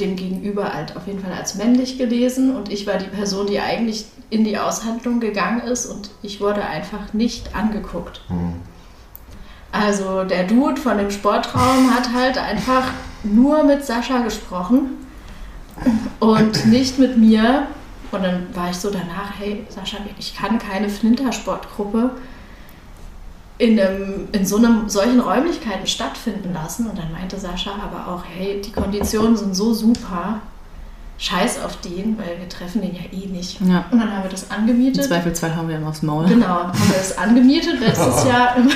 [0.00, 3.60] dem Gegenüber halt auf jeden Fall als männlich gelesen und ich war die Person, die
[3.60, 8.22] eigentlich in die Aushandlung gegangen ist und ich wurde einfach nicht angeguckt.
[8.28, 8.54] Hm.
[9.72, 12.88] Also der Dude von dem Sportraum hat halt einfach
[13.22, 14.96] nur mit Sascha gesprochen
[16.18, 17.66] und nicht mit mir.
[18.10, 22.10] Und dann war ich so danach, hey Sascha, ich kann keine Flintersportgruppe
[23.60, 26.86] in, einem, in so einem, solchen Räumlichkeiten stattfinden lassen.
[26.86, 30.40] Und dann meinte Sascha aber auch, hey, die Konditionen sind so super,
[31.18, 33.60] scheiß auf den, weil wir treffen den ja eh nicht.
[33.60, 33.84] Ja.
[33.90, 35.04] Und dann haben wir das Im angemietet.
[35.04, 36.26] Zweifelsfall haben wir ihm aufs Maul.
[36.26, 38.70] Genau, haben wir das angemietet letztes Jahr, im,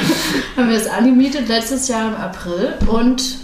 [0.57, 3.39] haben wir es angemietet letztes Jahr im April und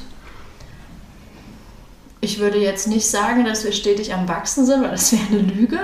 [2.21, 5.41] ich würde jetzt nicht sagen, dass wir stetig am Wachsen sind, weil das wäre eine
[5.41, 5.79] Lüge.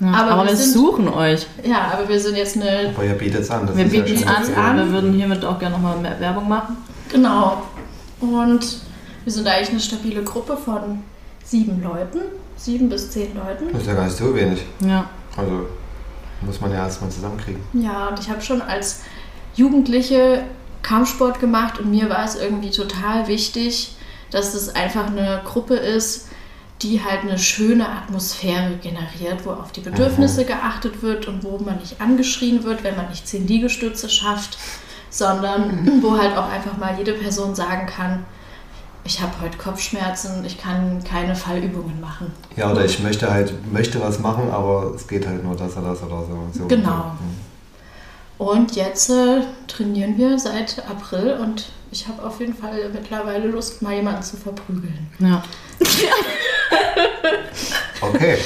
[0.00, 1.46] Ja, Aber aber, wir wir, sind- suchen euch.
[1.64, 3.66] Ja, aber wir sind jetzt eine, Aber ihr bietet es an.
[3.66, 4.76] Das Wir ja bieten es schon an, an.
[4.78, 6.76] wir würden hiermit auch gerne nochmal mehr Werbung machen.
[7.10, 7.62] genau.
[8.20, 8.78] Und
[9.24, 11.02] wir sind eigentlich eine stabile Gruppe von
[11.44, 12.18] sieben Leuten,
[12.56, 13.68] sieben bis zehn Leuten.
[13.72, 14.62] Das ist ja gar nicht so wenig.
[14.80, 15.04] Ja.
[15.36, 15.66] Also
[16.40, 17.60] muss man ja erstmal zusammenkriegen.
[17.72, 19.00] Ja, und ich habe schon als
[19.54, 20.42] Jugendliche
[20.82, 23.94] Kampfsport gemacht und mir war es irgendwie total wichtig,
[24.30, 26.28] dass es einfach eine Gruppe ist,
[26.82, 31.78] die halt eine schöne Atmosphäre generiert, wo auf die Bedürfnisse geachtet wird und wo man
[31.78, 34.58] nicht angeschrien wird, wenn man nicht zehn Liegestütze schafft,
[35.10, 38.24] sondern wo halt auch einfach mal jede Person sagen kann,
[39.04, 42.32] ich habe heute Kopfschmerzen, ich kann keine Fallübungen machen.
[42.56, 45.90] Ja, oder ich möchte halt, möchte was machen, aber es geht halt nur das oder
[45.90, 46.58] das oder so.
[46.60, 47.16] so Genau.
[48.38, 48.44] So.
[48.44, 53.82] Und jetzt äh, trainieren wir seit April und ich habe auf jeden Fall mittlerweile Lust,
[53.82, 55.10] mal jemanden zu verprügeln.
[55.18, 55.42] Ja.
[58.00, 58.36] Okay,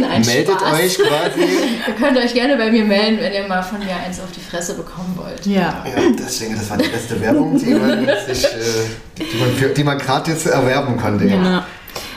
[0.00, 0.72] Nein, meldet Spaß.
[0.74, 1.40] euch quasi.
[1.86, 4.40] Ihr könnt euch gerne bei mir melden, wenn ihr mal von mir eins auf die
[4.40, 5.46] Fresse bekommen wollt.
[5.46, 5.84] Ja.
[5.86, 8.48] Ja, deswegen, das war die beste Werbung, die man, sich, äh,
[9.16, 11.24] die man, für- die man gerade jetzt erwerben konnte.
[11.24, 11.36] Ja.
[11.36, 11.60] Genau.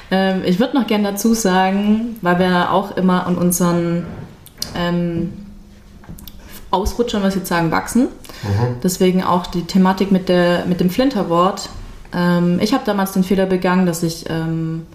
[0.10, 4.08] Ähm, ich würde noch gerne dazu sagen, weil wir auch immer an unseren
[4.76, 5.32] ähm,
[6.71, 8.08] Ausrutschern, was ich jetzt sagen, wachsen.
[8.84, 11.69] Deswegen auch die Thematik mit, der, mit dem Flinterwort.
[12.15, 14.30] Ähm, ich habe damals den Fehler begangen, dass ich.
[14.30, 14.86] Ähm,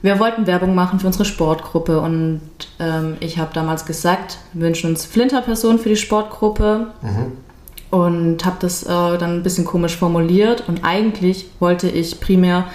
[0.00, 2.40] wir wollten Werbung machen für unsere Sportgruppe und
[2.78, 6.92] ähm, ich habe damals gesagt, wir wünschen uns Flinterpersonen für die Sportgruppe
[7.90, 12.66] und habe das äh, dann ein bisschen komisch formuliert und eigentlich wollte ich primär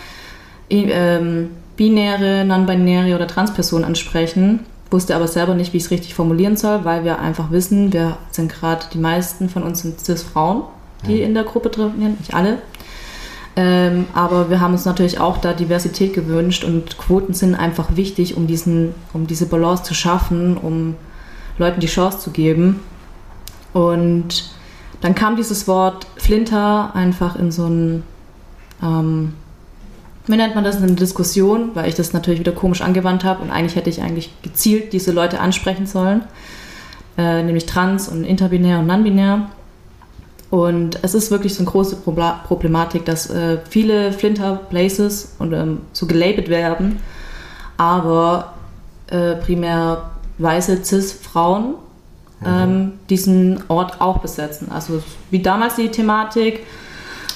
[0.70, 6.58] ähm, binäre, non-binäre oder Transpersonen ansprechen, wusste aber selber nicht, wie ich es richtig formulieren
[6.58, 10.64] soll, weil wir einfach wissen, wir sind gerade, die meisten von uns sind cis-Frauen,
[11.08, 12.60] die in der Gruppe trainieren, nicht alle.
[13.56, 18.36] Ähm, aber wir haben uns natürlich auch da Diversität gewünscht und Quoten sind einfach wichtig,
[18.36, 20.96] um, diesen, um diese Balance zu schaffen, um
[21.60, 22.80] Leuten die Chance zu geben.
[23.74, 24.52] Und
[25.02, 28.04] dann kam dieses Wort Flinter einfach in so ein,
[28.82, 29.34] ähm,
[30.26, 33.44] wie nennt man das, in eine Diskussion, weil ich das natürlich wieder komisch angewandt habe
[33.44, 36.24] und eigentlich hätte ich eigentlich gezielt diese Leute ansprechen sollen,
[37.18, 39.50] äh, nämlich trans und interbinär und non-binär.
[40.54, 46.06] Und es ist wirklich so eine große Problematik, dass äh, viele Flinter-Places und, ähm, so
[46.06, 47.00] gelabelt werden,
[47.78, 48.54] aber
[49.08, 51.74] äh, primär weiße Cis-Frauen
[52.46, 54.72] ähm, diesen Ort auch besetzen.
[54.72, 56.60] Also wie damals die Thematik,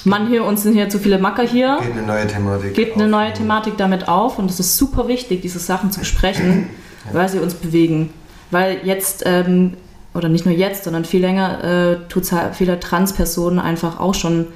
[0.03, 2.75] Mann hier, uns sind hier zu viele Macker hier, Geht eine neue Thematik.
[2.75, 6.69] gibt eine neue Thematik damit auf und es ist super wichtig, diese Sachen zu besprechen,
[7.11, 8.11] weil sie uns bewegen.
[8.51, 9.73] Weil jetzt, ähm,
[10.17, 14.15] oder nicht nur jetzt, sondern viel länger, äh, tut es halt viele Transpersonen einfach auch
[14.15, 14.47] schon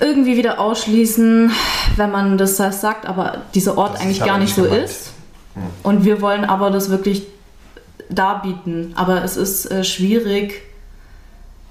[0.00, 1.50] irgendwie wieder ausschließen,
[1.96, 4.84] wenn man das sagt, aber dieser Ort Das eigentlich aber gar nicht so gemeint.
[4.84, 5.12] ist.
[5.82, 7.26] Und wir wollen aber das wirklich
[8.10, 8.92] darbieten.
[8.96, 10.62] Aber es ist äh, schwierig,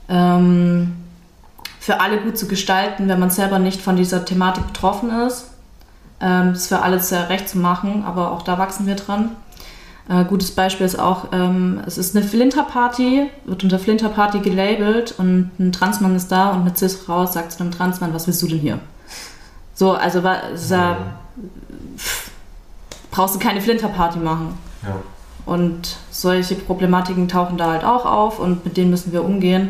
[0.09, 0.93] ähm,
[1.79, 5.49] für alle gut zu gestalten, wenn man selber nicht von dieser Thematik betroffen ist.
[6.21, 9.31] Ähm, das für alle sehr recht zu machen, aber auch da wachsen wir dran.
[10.09, 15.51] Äh, gutes Beispiel ist auch, ähm, es ist eine Flinterparty, wird unter Flinterparty gelabelt und
[15.59, 18.59] ein Transmann ist da und eine Cis-Frau sagt zu einem Transmann, was willst du denn
[18.59, 18.79] hier?
[19.73, 20.97] So, also wa- es ist ja,
[21.97, 22.31] pff,
[23.11, 24.57] brauchst du keine Flinterparty machen.
[24.83, 24.95] Ja.
[25.45, 29.69] Und solche Problematiken tauchen da halt auch auf und mit denen müssen wir umgehen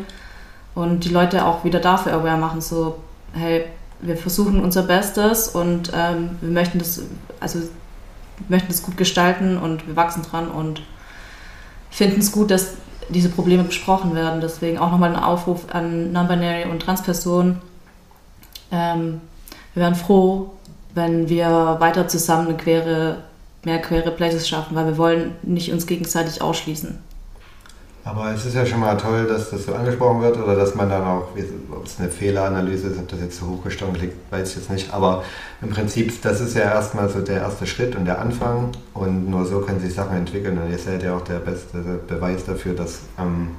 [0.75, 2.97] und die Leute auch wieder dafür aware machen, so,
[3.33, 3.65] hey,
[4.01, 7.01] wir versuchen unser Bestes und ähm, wir möchten das,
[7.39, 7.59] also
[8.49, 10.81] möchten das gut gestalten und wir wachsen dran und
[11.89, 12.75] finden es gut, dass
[13.09, 14.41] diese Probleme besprochen werden.
[14.41, 17.61] Deswegen auch nochmal ein Aufruf an Non-Binary und Transpersonen.
[18.71, 19.21] Ähm,
[19.73, 20.51] wir wären froh,
[20.93, 23.23] wenn wir weiter zusammen eine queere,
[23.63, 26.99] mehr queere Places schaffen, weil wir wollen nicht uns gegenseitig ausschließen.
[28.05, 30.89] Aber es ist ja schon mal toll, dass das so angesprochen wird oder dass man
[30.89, 31.27] dann auch,
[31.71, 34.93] ob es eine Fehleranalyse ist, ob das jetzt so hochgestochen klingt, weiß ich jetzt nicht.
[34.93, 35.23] Aber
[35.61, 39.45] im Prinzip, das ist ja erstmal so der erste Schritt und der Anfang und nur
[39.45, 42.99] so können sich Sachen entwickeln und ihr seid ja auch der beste Beweis dafür, dass,
[43.17, 43.51] ähm,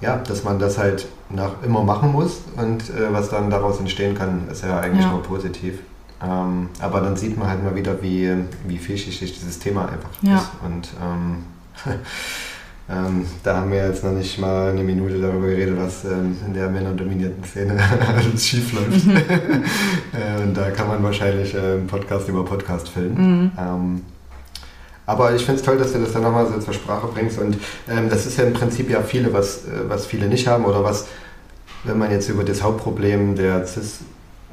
[0.00, 4.14] ja, dass man das halt nach immer machen muss und äh, was dann daraus entstehen
[4.14, 5.10] kann, ist ja eigentlich Ja.
[5.10, 5.80] nur positiv.
[6.22, 8.32] Ähm, aber dann sieht man halt mal wieder, wie,
[8.66, 10.36] wie vielschichtig dieses Thema einfach Ja.
[10.36, 10.50] ist.
[10.64, 11.44] Und ähm,
[12.88, 16.52] ähm, da haben wir jetzt noch nicht mal eine Minute darüber geredet, was ähm, in
[16.52, 19.06] der männerdominierten Szene alles schief läuft.
[19.08, 23.52] äh, und da kann man wahrscheinlich äh, Podcast über Podcast filmen.
[23.58, 24.02] Ähm,
[25.06, 27.38] aber ich finde es toll, dass du das dann nochmal so zur Sprache bringst.
[27.38, 27.56] Und
[27.88, 30.82] ähm, das ist ja im Prinzip ja viele, was, äh, was viele nicht haben oder
[30.82, 31.06] was,
[31.84, 34.00] wenn man jetzt über das Hauptproblem der CIS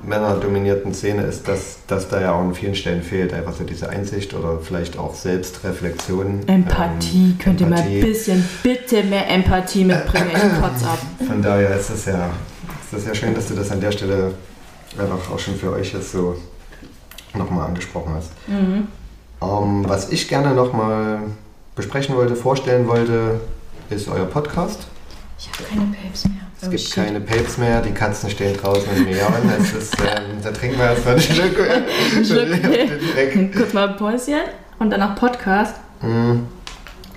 [0.03, 3.89] männerdominierten Szene ist, dass, dass da ja auch an vielen Stellen fehlt, einfach so diese
[3.89, 6.47] Einsicht oder vielleicht auch Selbstreflexion.
[6.47, 8.01] Empathie, Ähm, könnt ihr mal ein Empathie.
[8.01, 10.31] bisschen, bitte mehr Empathie mitbringen.
[10.33, 10.99] Ich kotz ab.
[11.27, 12.29] Von daher ist es ja,
[12.83, 14.33] ist es ja schön, dass du das an der Stelle
[14.97, 16.35] einfach auch schon für euch jetzt so
[17.33, 18.31] nochmal angesprochen hast.
[18.47, 18.87] Mhm.
[19.41, 21.19] Ähm, was ich gerne nochmal
[21.75, 23.39] besprechen wollte, vorstellen wollte,
[23.89, 24.87] ist euer Podcast.
[25.39, 26.35] Ich habe keine Papes mehr.
[26.61, 26.93] Es Oh, gibt shit.
[27.05, 29.33] keine Papes mehr, die Katzen stehen draußen und miauen.
[29.59, 31.57] Es ist, ähm, da trinken wir erstmal einen Schluck.
[32.23, 33.53] Schluck.
[33.55, 34.35] Kurz mal ein Päuschen
[34.79, 35.75] und danach Podcast.
[36.01, 36.47] Mhm.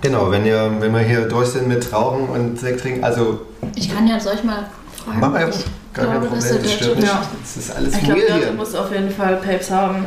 [0.01, 3.41] Genau, wenn, ihr, wenn wir hier durch sind mit Rauchen und Sekt trinken, also
[3.75, 4.65] Ich kann ja, soll ich mal
[5.03, 5.19] fragen?
[5.19, 7.07] mach einfach, Ich gar kein glaube, Problem, das stört Deutsche- nicht.
[7.07, 7.21] Ja.
[7.41, 8.53] Das ist alles Ich glaube, real der hier.
[8.57, 10.05] muss auf jeden Fall Papes haben.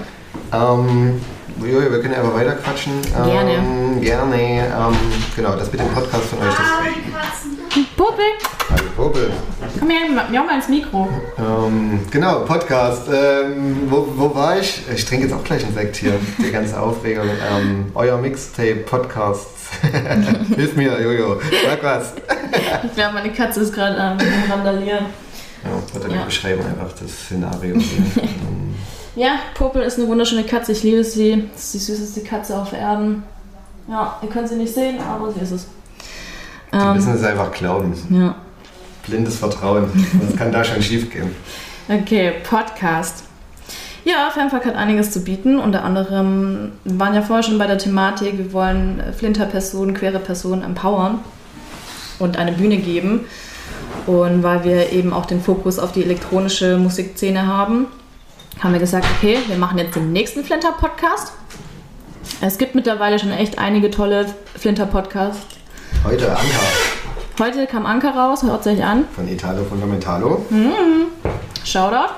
[0.52, 1.20] Ähm,
[1.60, 2.92] Jojo, wir können ja aber weiter quatschen.
[3.24, 3.54] Gerne.
[3.54, 4.36] Ähm, gerne.
[4.36, 4.96] Ähm,
[5.36, 6.54] genau, das mit dem Podcast von euch.
[6.54, 8.22] Das, Puppe,
[8.70, 9.30] Hallo Popel.
[9.78, 9.98] komm her,
[10.30, 11.08] miau mal ins Mikro.
[11.38, 13.08] Ähm, genau, Podcast.
[13.12, 14.82] Ähm, wo, wo war ich?
[14.94, 16.14] Ich trinke jetzt auch gleich einen Sekt hier.
[16.38, 17.26] Die ganze Aufregung.
[17.26, 19.68] Ähm, euer Mixtape, Podcasts.
[20.56, 21.40] Hilf mir, Jojo.
[21.66, 22.12] Sag was.
[22.96, 24.16] Ja, meine Katze ist gerade am
[24.50, 25.06] Randalieren.
[25.64, 26.14] Ja, oder Ja.
[26.20, 27.76] wir beschreiben einfach das Szenario.
[29.16, 30.72] Ja, Popel ist eine wunderschöne Katze.
[30.72, 31.48] Ich liebe sie.
[31.52, 33.22] Das ist die süßeste Katze auf Erden.
[33.88, 35.66] Ja, ihr könnt sie nicht sehen, aber sie ist es.
[36.72, 37.94] Die Ähm, müssen es einfach glauben.
[38.10, 38.34] ja.
[39.06, 39.90] Blindes Vertrauen.
[40.22, 41.34] Was kann da schon schief gehen?
[41.88, 43.24] Okay, Podcast.
[44.04, 45.58] Ja, Fanfuck hat einiges zu bieten.
[45.58, 50.62] Unter anderem, wir waren ja vorher schon bei der Thematik, wir wollen Flinter-Personen, queere Personen
[50.62, 51.20] empowern
[52.18, 53.20] und eine Bühne geben.
[54.06, 57.86] Und weil wir eben auch den Fokus auf die elektronische Musikszene haben,
[58.60, 61.32] haben wir gesagt, okay, wir machen jetzt den nächsten Flinter-Podcast.
[62.40, 65.46] Es gibt mittlerweile schon echt einige tolle Flinter-Podcasts.
[66.04, 66.42] Heute Anka
[67.40, 69.04] Heute kam Anker raus, hört sich an.
[69.14, 70.44] von Italo Fundamentalo.
[71.64, 72.14] Shoutout.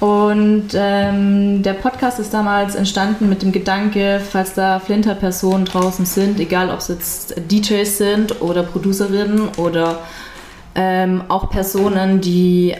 [0.00, 6.38] Und ähm, der Podcast ist damals entstanden mit dem Gedanke, falls da Flinter-Personen draußen sind,
[6.40, 10.00] egal ob es jetzt DJs sind oder Producerinnen oder
[10.74, 12.74] ähm, auch Personen, die,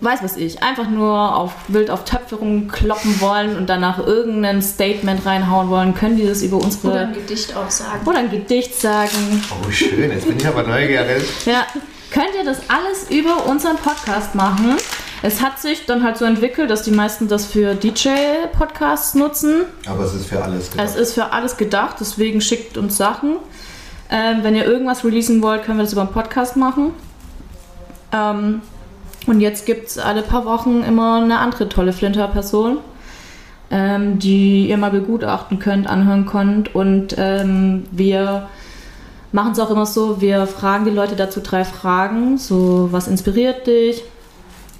[0.00, 5.24] weiß was ich, einfach nur auf, wild auf Töpfe rumkloppen wollen und danach irgendein Statement
[5.24, 6.92] reinhauen wollen, können die das über unsere...
[6.92, 8.06] Oder ein Gedicht auch sagen.
[8.06, 9.42] oder ein Gedicht sagen.
[9.50, 10.10] Oh, schön.
[10.10, 11.24] Jetzt bin ich aber neugierig.
[11.46, 11.66] Ja,
[12.10, 14.76] könnt ihr das alles über unseren Podcast machen?
[15.22, 19.64] Es hat sich dann halt so entwickelt, dass die meisten das für DJ-Podcasts nutzen.
[19.86, 20.86] Aber es ist für alles gedacht.
[20.86, 23.36] Es ist für alles gedacht, deswegen schickt uns Sachen.
[24.10, 26.92] Ähm, wenn ihr irgendwas releasen wollt, können wir das über einen Podcast machen.
[28.12, 28.60] Ähm,
[29.26, 32.78] und jetzt gibt es alle paar Wochen immer eine andere tolle Flinter-Person,
[33.70, 36.74] ähm, die ihr mal begutachten könnt, anhören könnt.
[36.74, 38.48] Und ähm, wir
[39.32, 42.38] machen es auch immer so, wir fragen die Leute dazu drei Fragen.
[42.38, 44.02] So, was inspiriert dich?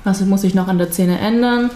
[0.05, 1.71] Was muss sich noch an der Szene ändern?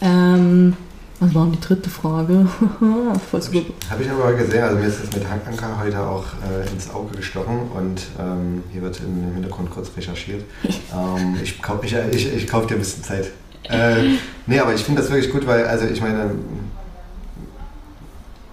[0.00, 0.76] Ähm,
[1.20, 2.46] was war denn die dritte Frage?
[2.70, 7.16] Habe ich aber gesehen, also mir ist das mit Anker heute auch äh, ins Auge
[7.16, 10.44] gestochen und ähm, hier wird im Hintergrund kurz recherchiert.
[10.64, 13.30] ähm, ich kaufe ich, ich, ich kauf dir ein bisschen Zeit.
[13.64, 16.30] Äh, nee, aber ich finde das wirklich gut, weil, also ich meine,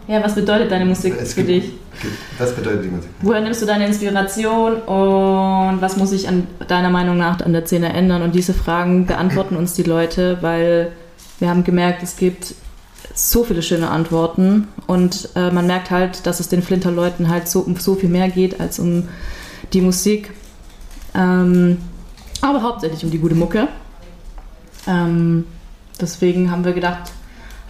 [0.08, 1.64] Ja, was bedeutet deine Musik für gibt, dich?
[2.02, 3.10] gibt, was bedeutet die Musik?
[3.22, 7.66] Woher nimmst du deine Inspiration und was muss sich an deiner Meinung nach an der
[7.66, 8.24] Szene ändern?
[8.24, 10.92] Und diese Fragen beantworten uns die Leute, weil
[11.46, 12.56] wir haben gemerkt, es gibt
[13.14, 17.60] so viele schöne Antworten und äh, man merkt halt, dass es den Flinter-Leuten halt so
[17.60, 19.08] um so viel mehr geht als um
[19.72, 20.32] die Musik.
[21.14, 21.78] Ähm,
[22.42, 23.68] aber hauptsächlich um die gute Mucke.
[24.88, 25.46] Ähm,
[26.02, 27.12] deswegen haben wir gedacht,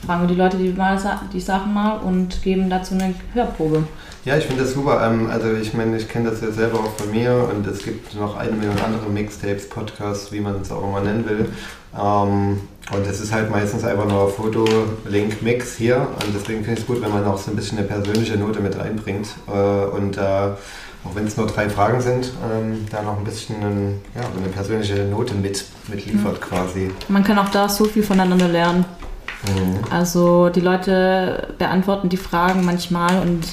[0.05, 0.97] fragen wir die Leute die, mal,
[1.33, 3.83] die Sachen mal und geben dazu eine Hörprobe.
[4.23, 5.05] Ja, ich finde das super.
[5.05, 8.15] Ähm, also ich meine, ich kenne das ja selber auch von mir und es gibt
[8.15, 11.49] noch eine Million andere Mixtapes, Podcasts, wie man es auch immer nennen will.
[11.93, 14.65] Ähm, und es ist halt meistens einfach nur Foto,
[15.05, 17.77] Link, Mix hier und deswegen finde ich es gut, wenn man auch so ein bisschen
[17.77, 22.31] eine persönliche Note mit reinbringt äh, und äh, auch wenn es nur drei Fragen sind,
[22.43, 26.91] ähm, da noch ein bisschen ein, ja, so eine persönliche Note mit, mit liefert quasi.
[27.09, 28.85] Man kann auch da so viel voneinander lernen.
[29.47, 29.79] Mhm.
[29.91, 33.45] Also die Leute beantworten die Fragen manchmal und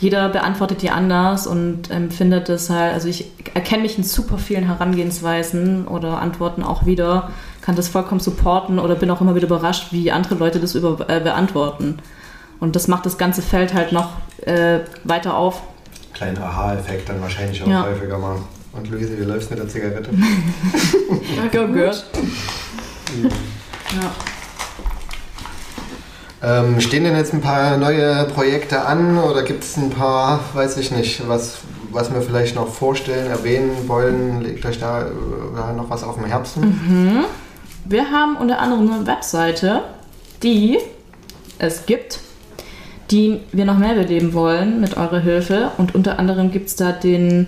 [0.00, 4.64] jeder beantwortet die anders und empfindet es halt, also ich erkenne mich in super vielen
[4.64, 7.30] Herangehensweisen oder Antworten auch wieder,
[7.66, 11.10] kann das vollkommen supporten oder bin auch immer wieder überrascht, wie andere Leute das über,
[11.10, 11.98] äh, beantworten.
[12.60, 14.10] Und das macht das ganze Feld halt noch
[14.42, 15.62] äh, weiter auf.
[16.14, 17.82] Kleinen Aha-Effekt dann wahrscheinlich auch Ja.
[17.82, 18.36] häufiger mal.
[18.72, 20.10] Und Luise, wie läuft's mit der Zigarette?
[21.52, 22.04] Go good.
[26.40, 26.60] Ja.
[26.60, 30.76] Ähm, stehen denn jetzt ein paar neue Projekte an oder gibt es ein paar, weiß
[30.76, 31.58] ich nicht, was,
[31.90, 34.42] was wir vielleicht noch vorstellen, erwähnen wollen?
[34.42, 36.62] Legt euch da äh, noch was auf dem Herzen?
[36.62, 37.24] Mhm.
[37.88, 39.82] Wir haben unter anderem eine Webseite,
[40.42, 40.78] die
[41.58, 42.18] es gibt,
[43.12, 45.70] die wir noch mehr beleben wollen mit eurer Hilfe.
[45.78, 47.46] Und unter anderem gibt es da den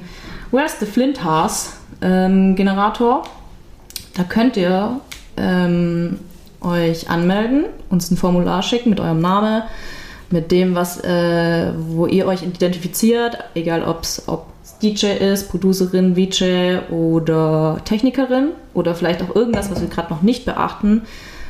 [0.53, 1.73] Where's the Flint House
[2.03, 3.25] ähm, Generator.
[4.17, 5.01] Da könnt ihr
[5.37, 6.21] ähm,
[6.61, 9.65] euch anmelden, uns ein Formular schicken mit eurem Namen,
[10.31, 14.47] mit dem, was, äh, wo ihr euch identifiziert, egal ob's, ob
[14.83, 20.45] DJ ist, Producerin, VJ oder Technikerin oder vielleicht auch irgendwas, was wir gerade noch nicht
[20.45, 21.03] beachten,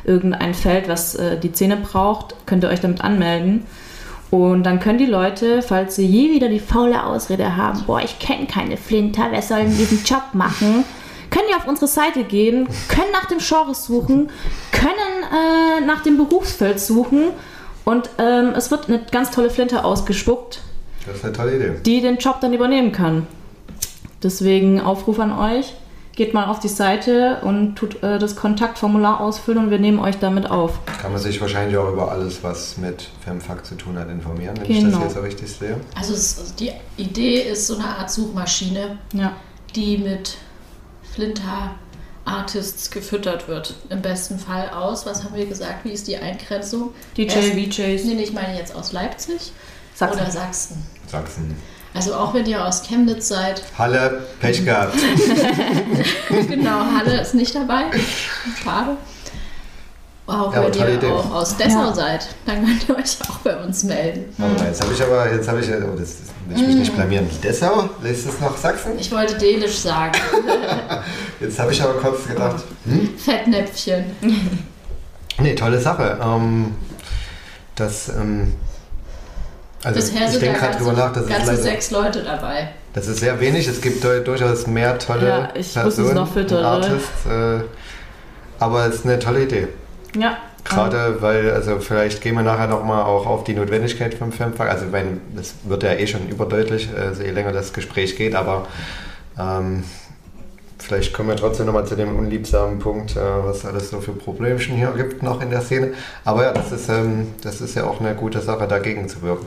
[0.04, 3.64] irgendein Feld, was äh, die Szene braucht, könnt ihr euch damit anmelden.
[4.30, 8.18] Und dann können die Leute, falls sie je wieder die faule Ausrede haben, boah, ich
[8.18, 10.84] kenne keine Flinter, wer soll denn diesen Job machen?
[11.30, 14.30] Können die auf unsere Seite gehen, können nach dem Genre suchen,
[14.72, 17.30] können äh, nach dem Berufsfeld suchen
[17.84, 20.60] und ähm, es wird eine ganz tolle Flinte ausgespuckt,
[21.08, 21.72] Das ist eine tolle Idee.
[21.84, 23.26] die den Job dann übernehmen kann.
[24.22, 25.74] Deswegen Aufruf an euch,
[26.16, 30.18] geht mal auf die Seite und tut äh, das Kontaktformular ausfüllen und wir nehmen euch
[30.18, 30.72] damit auf.
[31.00, 34.68] Kann man sich wahrscheinlich auch über alles, was mit Femfuck zu tun hat, informieren, wenn
[34.70, 34.96] ich Genau.
[34.96, 35.76] das jetzt so richtig sehe.
[35.96, 39.32] Also es, die Idee ist so eine Art Suchmaschine, Ja.
[39.76, 40.36] die mit
[41.14, 41.72] Flinter
[42.24, 43.74] Artists gefüttert wird.
[43.88, 46.90] Im besten Fall aus, was haben wir gesagt, wie ist die Eingrenzung?
[47.16, 49.52] DJ, VJs, Nee, nee, ich meine jetzt aus Leipzig
[49.94, 50.20] Sachsen.
[50.20, 50.86] oder Sachsen.
[51.10, 51.56] Sachsen.
[51.94, 54.94] Also auch wenn ihr aus Chemnitz seid, Halle, Pech gehabt.
[56.48, 57.84] genau, Halle ist nicht dabei.
[58.62, 58.96] Schade.
[60.26, 61.06] Auch Ja, wenn ihr Idee.
[61.10, 61.94] auch aus Dessau Ja.
[61.94, 64.26] seid, dann könnt ihr euch auch bei uns melden.
[64.36, 66.94] Warte mal, jetzt habe ich aber, jetzt habe ich, oh, das will ich mich nicht
[66.94, 67.26] blamieren.
[67.42, 67.88] Dessau?
[68.04, 68.98] Ist es noch Sachsen?
[68.98, 70.12] Ich wollte Dänisch sagen.
[71.40, 72.62] Jetzt habe ich aber kurz gedacht,
[73.16, 74.04] Fettnäpfchen.
[75.38, 76.18] nee, tolle Sache.
[76.22, 76.74] Ähm,
[77.76, 78.54] das, ähm,
[79.84, 82.68] also Bisher ich denke gerade drüber nach, das ist, ganze leider, sechs Leute dabei.
[82.94, 83.66] das ist sehr wenig.
[83.68, 86.64] Es gibt du- durchaus mehr tolle Ja, ich es Personen, noch oder?
[86.66, 87.60] Artists, äh,
[88.58, 89.68] aber es ist eine tolle Idee.
[90.16, 90.36] Ja.
[90.64, 94.68] Gerade weil, also vielleicht gehen wir nachher nochmal auch auf die Notwendigkeit vom Femfag.
[94.68, 98.66] Also wenn, das wird ja eh schon überdeutlich, also je länger das Gespräch geht, aber
[99.38, 99.84] ähm,
[100.88, 104.74] vielleicht kommen wir trotzdem nochmal zu dem unliebsamen Punkt, äh, was alles so für Problemchen
[104.76, 105.92] hier gibt noch in der Szene.
[106.24, 109.46] Aber ja, das ist, ähm, das ist ja auch eine gute Sache, dagegen zu wirken.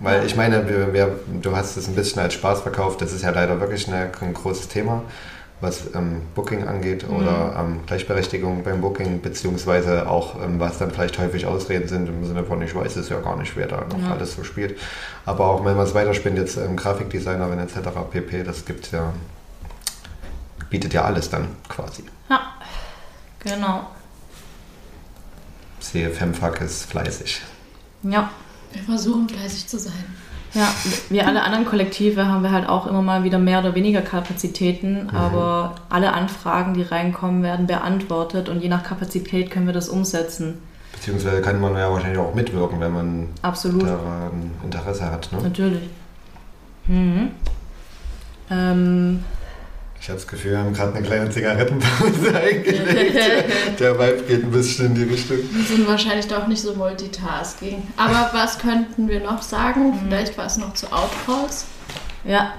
[0.00, 3.22] Weil ich meine, wir, wir, du hast es ein bisschen als Spaß verkauft, das ist
[3.22, 5.02] ja leider wirklich eine, ein großes Thema
[5.62, 11.18] was ähm, Booking angeht oder ähm, Gleichberechtigung beim Booking, beziehungsweise auch, ähm, was dann vielleicht
[11.20, 14.02] häufig Ausreden sind im Sinne von, ich weiß es ja gar nicht, wer da noch
[14.02, 14.14] Ja.
[14.14, 14.76] alles so spielt.
[15.24, 17.76] Aber auch wenn man es weiterspinnt, jetzt ähm, Grafikdesignerin etc.
[18.10, 19.12] pp., das gibt ja,
[20.72, 22.02] bietet ja alles dann quasi.
[22.28, 22.40] Ja.
[23.40, 23.86] Genau.
[25.78, 27.42] Sehe, Femfuck ist fleißig.
[28.04, 28.30] Ja.
[28.72, 30.04] Wir versuchen fleißig zu sein.
[30.54, 30.74] Ja,
[31.10, 35.08] wie alle anderen Kollektive haben wir halt auch immer mal wieder mehr oder weniger Kapazitäten,
[35.10, 40.58] aber alle Anfragen, die reinkommen, werden beantwortet und je nach Kapazität können wir das umsetzen.
[40.92, 43.82] Beziehungsweise kann man ja wahrscheinlich auch mitwirken, wenn man Absolut.
[43.82, 45.30] daran Interesse hat.
[45.32, 45.42] Ne?
[45.42, 45.88] Natürlich.
[46.86, 47.30] Mhm.
[48.50, 49.24] Ähm,
[50.02, 53.78] Ich habe das Gefühl, wir haben gerade eine kleine Zigarettenpause eingelegt.
[53.78, 55.36] Der Vibe geht ein bisschen in die Richtung.
[55.52, 57.84] Wir sind wahrscheinlich doch nicht so multitasking.
[57.96, 59.96] Aber was könnten wir noch sagen?
[60.04, 61.66] Vielleicht was noch zu Outcalls.
[62.24, 62.52] ja,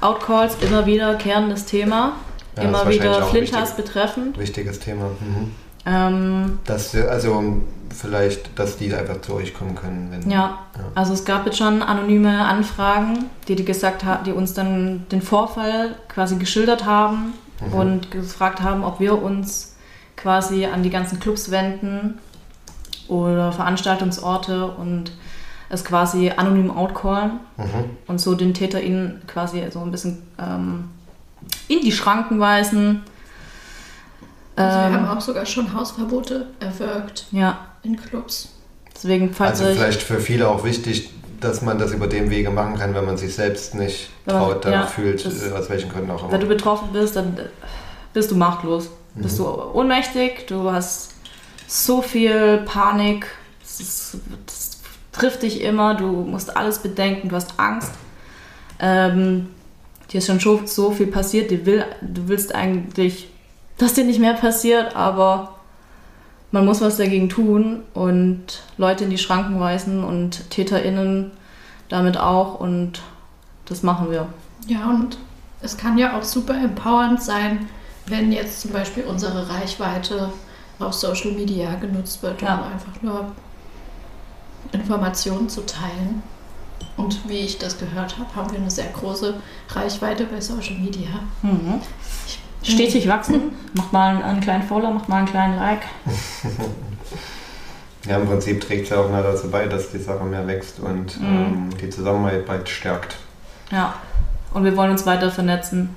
[0.00, 2.14] Outcalls, immer wieder kehrendes Thema.
[2.56, 3.84] Ja, immer wieder Flinters wichtig.
[3.84, 4.38] betreffend.
[4.38, 5.10] Wichtiges Thema.
[5.20, 5.54] Mhm.
[5.84, 7.60] Ähm, Dass wir, also
[8.00, 10.08] vielleicht, dass die einfach zu euch kommen können.
[10.10, 10.58] Wenn, Ja,
[10.94, 15.22] also es gab jetzt schon anonyme Anfragen, die, die gesagt haben, die uns dann den
[15.22, 17.34] Vorfall quasi geschildert haben
[17.72, 19.76] und gefragt haben, ob wir uns
[20.16, 22.18] quasi an die ganzen Clubs wenden
[23.08, 25.12] oder Veranstaltungsorte und
[25.70, 27.64] es quasi anonym outcallen Mhm.
[28.06, 30.84] und so den Täter ihnen quasi so ein bisschen ähm,
[31.68, 33.02] in die Schranken weisen.
[34.56, 37.58] Also wir Ähm, haben auch sogar schon Hausverbote erwirkt ja,
[37.88, 38.48] in Clubs.
[38.94, 41.10] deswegen, Also vielleicht für viele auch wichtig,
[41.40, 44.70] dass man das über den Wege machen kann, wenn man sich selbst nicht traut, da
[44.70, 46.32] ja, fühlt, das- äh, aus welchen Gründen auch immer.
[46.32, 47.36] Wenn du betroffen bist, dann
[48.12, 48.88] bist du machtlos.
[49.14, 51.14] Bist du ohnmächtig, du hast
[51.66, 53.26] so viel Panik,
[53.64, 54.16] es, ist,
[54.46, 54.80] es
[55.12, 57.90] trifft dich immer, du musst alles bedenken, du hast Angst.
[58.80, 59.48] Ähm,
[60.12, 63.28] dir ist schon so, so viel passiert, dir will, du willst eigentlich,
[63.76, 65.57] dass dir nicht mehr passiert, aber
[66.50, 71.30] man muss was dagegen tun und Leute in die Schranken weisen und TäterInnen
[71.88, 73.02] damit auch und
[73.66, 74.26] das machen wir.
[74.66, 75.18] Ja, und
[75.60, 77.68] es kann ja auch super empowernd sein,
[78.06, 80.30] wenn jetzt zum Beispiel unsere Reichweite
[80.78, 82.62] auf Social Media genutzt wird, um Ja.
[82.72, 83.32] einfach nur
[84.72, 86.22] Informationen zu teilen.
[86.96, 89.34] Und wie ich das gehört habe, haben wir eine sehr große
[89.70, 91.08] Reichweite bei Social Media.
[91.42, 91.80] Mhm.
[92.62, 93.52] Stetig wachsen.
[93.74, 95.82] Macht mal einen kleinen Follow, macht mal einen kleinen Like.
[98.08, 100.80] Ja, im Prinzip trägt es ja auch mehr dazu bei, dass die Sache mehr wächst
[100.80, 101.26] und Mhm.
[101.26, 103.16] ähm, die Zusammenarbeit stärkt.
[103.70, 103.94] Ja.
[104.54, 105.94] Und wir wollen uns weiter vernetzen.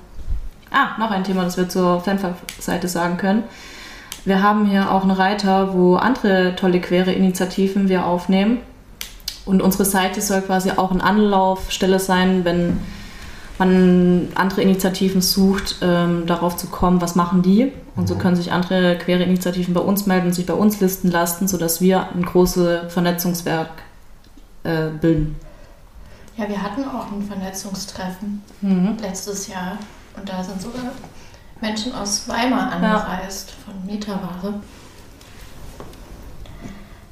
[0.70, 3.44] Ah, noch ein Thema, das wir zur Fanfach-Seite sagen können.
[4.26, 8.58] Wir haben hier auch einen Reiter, wo andere tolle queere Initiativen wir aufnehmen.
[9.46, 12.78] Und unsere Seite soll quasi auch eine Anlaufstelle sein, wenn
[13.58, 17.72] man andere Initiativen sucht, ähm, darauf zu kommen, was machen die.
[17.94, 18.18] Und so Mhm.
[18.18, 21.80] können sich andere queere Initiativen bei uns melden und sich bei uns listen lassen, sodass
[21.80, 23.68] wir ein großes Vernetzungswerk
[24.64, 25.36] äh, bilden.
[26.36, 28.96] Ja, wir hatten auch ein Vernetzungstreffen Mhm.
[29.00, 29.76] letztes Jahr
[30.16, 30.92] und da sind sogar
[31.60, 34.54] Menschen aus Weimar angereist von Metaware.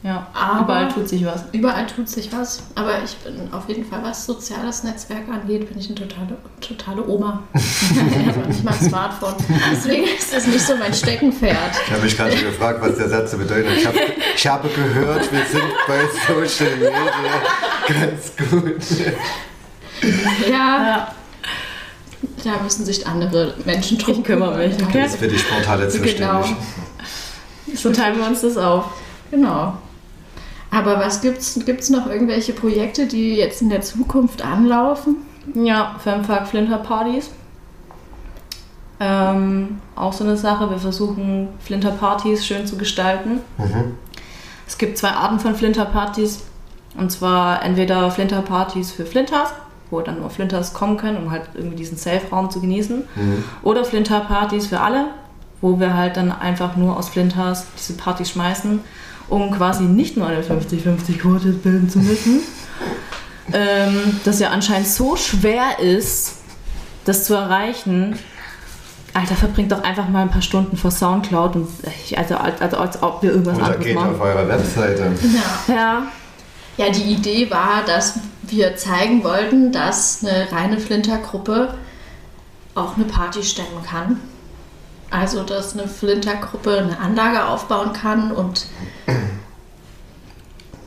[0.03, 1.45] Ja, Aber- überall tut sich was.
[1.53, 5.79] Überall tut sich was, aber ich bin auf jeden Fall, was soziales Netzwerk angeht, bin
[5.79, 7.43] ich eine totale, totale Oma.
[7.55, 9.35] ich habe nicht mal ein Smartphone.
[9.71, 11.57] Deswegen ist das nicht so mein Steckenpferd.
[11.87, 13.77] Ich habe mich gerade gefragt, was der Satz so bedeutet.
[13.77, 13.95] Ich, hab,
[14.37, 16.91] ich habe gehört, wir sind bei Social Media
[17.87, 19.11] ganz gut.
[20.51, 21.09] Ja,
[22.43, 24.55] Ja, da müssen sich andere Menschen drum Ich mich, kümmern.
[24.55, 25.03] okay?
[25.03, 26.17] Das ist für die Sporthalle zuständig.
[26.17, 26.43] Genau.
[27.75, 28.87] so teilen wir uns das auf.
[29.31, 29.77] Genau.
[30.71, 35.16] Aber was gibt's, gibt's noch irgendwelche Projekte, die jetzt in der Zukunft anlaufen?
[35.55, 37.31] Ja, Femfuck Flinter Partys.
[39.01, 40.71] Ähm, auch so eine Sache.
[40.71, 43.41] Wir versuchen Flinter Partys schön zu gestalten.
[43.59, 43.97] Mhm.
[44.68, 46.43] Es gibt zwei Arten von Flinter Partys.
[46.97, 49.53] Und zwar entweder Flinter Partys für Flinters,
[49.91, 53.05] wo dann nur Flinters kommen können, um halt irgendwie diesen Safe-Raum zu genießen.
[53.14, 53.45] Mhm.
[53.62, 55.07] Oder Flinter Partys für alle,
[55.61, 58.81] wo wir halt dann einfach nur aus Flinters diese Partys schmeißen,
[59.31, 62.41] um quasi nicht nur eine 50-50 Quote bilden zu müssen.
[63.53, 66.37] ähm, das ja anscheinend so schwer ist,
[67.05, 68.18] das zu erreichen.
[69.14, 71.68] Alter, verbringt doch einfach mal ein paar Stunden vor Soundcloud und
[72.05, 74.14] ich, also, als, also als ob wir irgendwas Oder anderes geht machen.
[74.14, 75.12] auf eure Webseite.
[75.68, 75.74] Ja.
[75.74, 76.03] Ja,
[76.76, 81.74] Ja, die Idee war, dass wir zeigen wollten, dass eine reine Flintergruppe
[82.74, 84.20] auch eine Party stemmen kann.
[85.11, 88.67] Also, dass eine Flintergruppe eine Anlage aufbauen kann und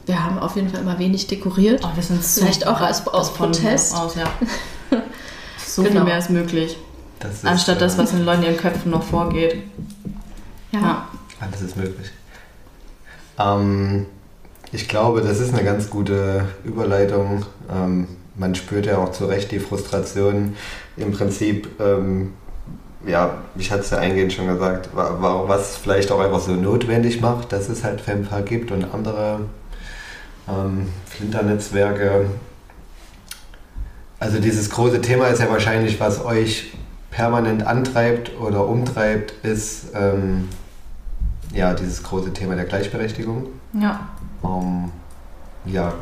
[0.05, 1.81] wir haben auf jeden Fall immer wenig dekoriert.
[1.83, 3.95] oh, wir sind so Vielleicht auch als- aus Protest.
[3.95, 4.25] Aus, ja.
[5.65, 6.03] so viel Genau.
[6.05, 6.77] mehr ist möglich,
[7.19, 9.63] Das ist, anstatt das, äh, was in den Leuten in ihren Köpfen noch vorgeht.
[10.71, 11.07] Ja.
[11.39, 12.11] Alles ist möglich.
[13.39, 14.05] Ähm,
[14.71, 17.45] ich glaube, das ist eine ganz gute Überleitung.
[17.71, 20.55] Ähm, man spürt ja auch zu Recht die Frustration.
[20.97, 22.33] Im Prinzip, ähm,
[23.05, 26.51] ja, ich hatte es ja eingehend schon gesagt, wa- wa- was vielleicht auch einfach so
[26.53, 29.41] notwendig macht, dass es halt FEMPA gibt und andere
[30.47, 32.27] ähm, Flinternetzwerke.
[34.19, 36.73] Also dieses große Thema ist ja wahrscheinlich, was euch
[37.11, 40.49] permanent antreibt oder umtreibt, ist ähm,
[41.53, 43.47] ja dieses große Thema der Gleichberechtigung.
[43.79, 43.99] ja.
[44.43, 44.91] Ähm,
[45.65, 45.93] ja,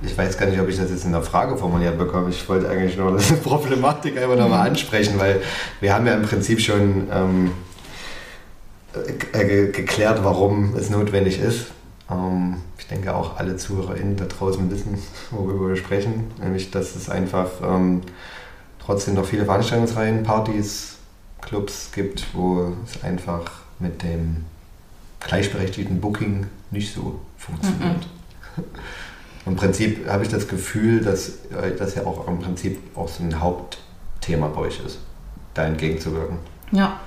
[0.00, 2.30] ich weiß gar nicht, ob ich das jetzt in der Frage formuliert bekomme.
[2.30, 5.40] Ich wollte eigentlich nur diese Problematik einfach nochmal ansprechen, weil
[5.80, 7.50] wir haben ja im Prinzip schon ähm,
[9.32, 11.66] äh, ge geklärt, warum es notwendig ist.
[12.10, 14.98] Ähm, ich denke auch alle ZuhörerInnen da draußen wissen,
[15.30, 16.30] worüber wir sprechen.
[16.40, 18.02] Nämlich, dass es einfach ähm,
[18.84, 20.96] trotzdem noch viele Veranstaltungsreihen, Partys,
[21.40, 24.44] Clubs gibt, wo es einfach mit dem
[25.20, 28.06] gleichberechtigten Booking nicht so funktioniert.
[29.48, 33.24] Im Prinzip habe ich das Gefühl, dass äh, das ja auch im Prinzip auch so
[33.24, 34.98] ein Hauptthema bei euch ist,
[35.54, 36.36] da entgegenzuwirken.
[36.70, 37.00] Ja.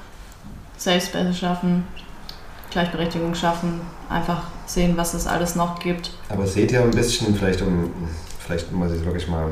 [0.76, 1.00] Safe
[1.34, 1.84] schaffen,
[2.72, 6.12] Gleichberechtigung schaffen, einfach sehen, was es alles noch gibt.
[6.30, 7.92] Aber seht ihr ein bisschen, vielleicht um,
[8.39, 9.50] vielleicht muss ich es wirklich mal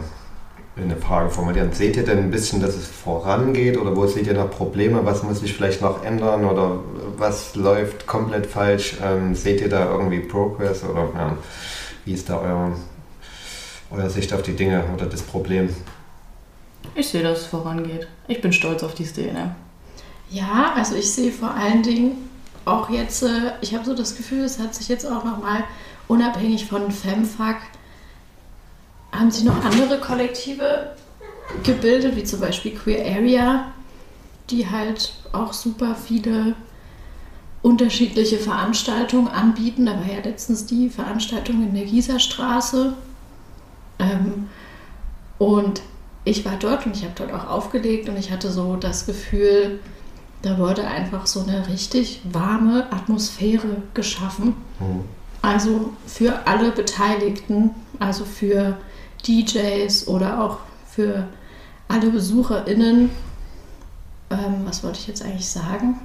[0.76, 4.26] in eine Frage formulieren, seht ihr denn ein bisschen, dass es vorangeht oder wo seht
[4.26, 6.80] ihr noch Probleme, was muss sich vielleicht noch ändern oder
[7.18, 8.98] was läuft komplett falsch?
[9.04, 11.38] Ähm, seht ihr da irgendwie Progress oder ja,
[12.10, 12.76] wie ist da euer,
[13.91, 15.70] euer Sicht auf die Dinge oder das Problem?
[16.95, 18.07] Ich sehe, dass es vorangeht.
[18.28, 19.55] Ich bin stolz auf die Szene.
[20.32, 22.30] Ja, also ich sehe vor allen Dingen
[22.66, 25.64] auch jetzt, äh, ich habe so das Gefühl, es hat sich jetzt auch nochmal
[26.07, 27.57] unabhängig von Femfuck,
[29.12, 30.95] haben sich noch andere Kollektive
[31.62, 33.72] gebildet, wie zum Beispiel Queer Area,
[34.49, 36.55] die halt auch super viele
[37.62, 39.86] unterschiedliche Veranstaltungen anbieten.
[39.86, 42.93] Da war ja letztens die Veranstaltung in der Gießerstraße.
[43.99, 44.49] Ähm,
[45.38, 45.82] und
[46.24, 49.80] ich war dort und ich habe dort auch aufgelegt und ich hatte so das Gefühl,
[50.41, 54.55] da wurde einfach so eine richtig warme Atmosphäre geschaffen.
[54.80, 55.01] Mhm.
[55.41, 58.78] Also für alle Beteiligten Also für
[59.28, 61.28] DJs oder auch für
[61.89, 63.10] alle BesucherInnen.
[64.30, 65.99] Ähm, was wollte ich jetzt eigentlich sagen?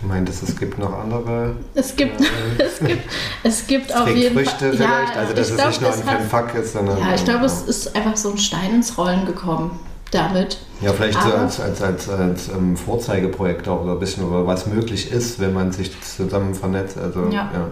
[0.00, 1.56] Du meintest, es gibt noch andere.
[1.74, 2.26] Es gibt, Ja.
[2.64, 3.02] es gibt,
[3.42, 4.76] es gibt auf jeden Früchte Fall.
[4.76, 6.98] vielleicht, also dass ich es glaub, nicht nur ein Fanfuck ist, sondern.
[6.98, 9.78] Ja, ich glaube, es ist einfach so ein Stein ins Rollen gekommen
[10.12, 10.58] damit.
[10.80, 14.66] Ja, vielleicht so als, als, als, als ähm, Vorzeigeprojekt auch oder ein bisschen über was
[14.66, 16.96] möglich ist, wenn man sich zusammen vernetzt.
[16.96, 17.50] Also, Ja.
[17.52, 17.68] ja.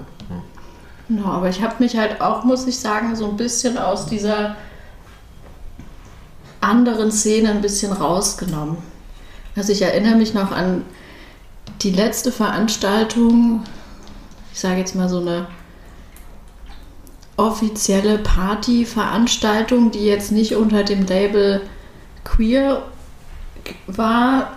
[1.09, 4.57] Genau, aber ich habe mich halt auch, muss ich sagen, so ein bisschen aus dieser
[6.61, 8.77] anderen Szene ein bisschen rausgenommen.
[9.55, 10.83] Also ich erinnere mich noch an
[11.83, 13.63] die letzte Veranstaltung,
[14.53, 15.47] ich sage jetzt mal so eine
[17.37, 21.63] offizielle Partyveranstaltung, die jetzt nicht unter dem Label
[22.25, 22.83] queer
[23.87, 24.53] war,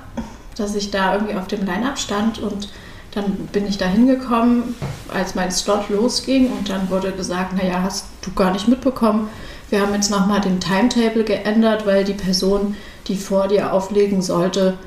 [0.56, 2.70] dass ich da irgendwie auf dem Line-Up stand und
[3.12, 4.76] dann bin ich da hingekommen,
[5.14, 9.30] als mein Slot losging und dann wurde gesagt, naja, hast du gar nicht mitbekommen.
[9.70, 12.76] Wir haben jetzt nochmal den Timetable geändert, weil die Person,
[13.08, 14.78] die vor dir auflegen sollte,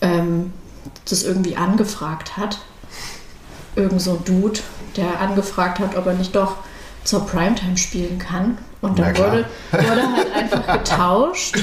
[0.00, 0.52] ähm,
[1.08, 2.58] das irgendwie angefragt hat.
[3.76, 4.60] Irgend so ein Dude,
[4.96, 6.56] der angefragt hat, ob er nicht doch
[7.04, 8.58] zur Primetime spielen kann.
[8.80, 11.56] Und dann wurde, wurde halt einfach getauscht,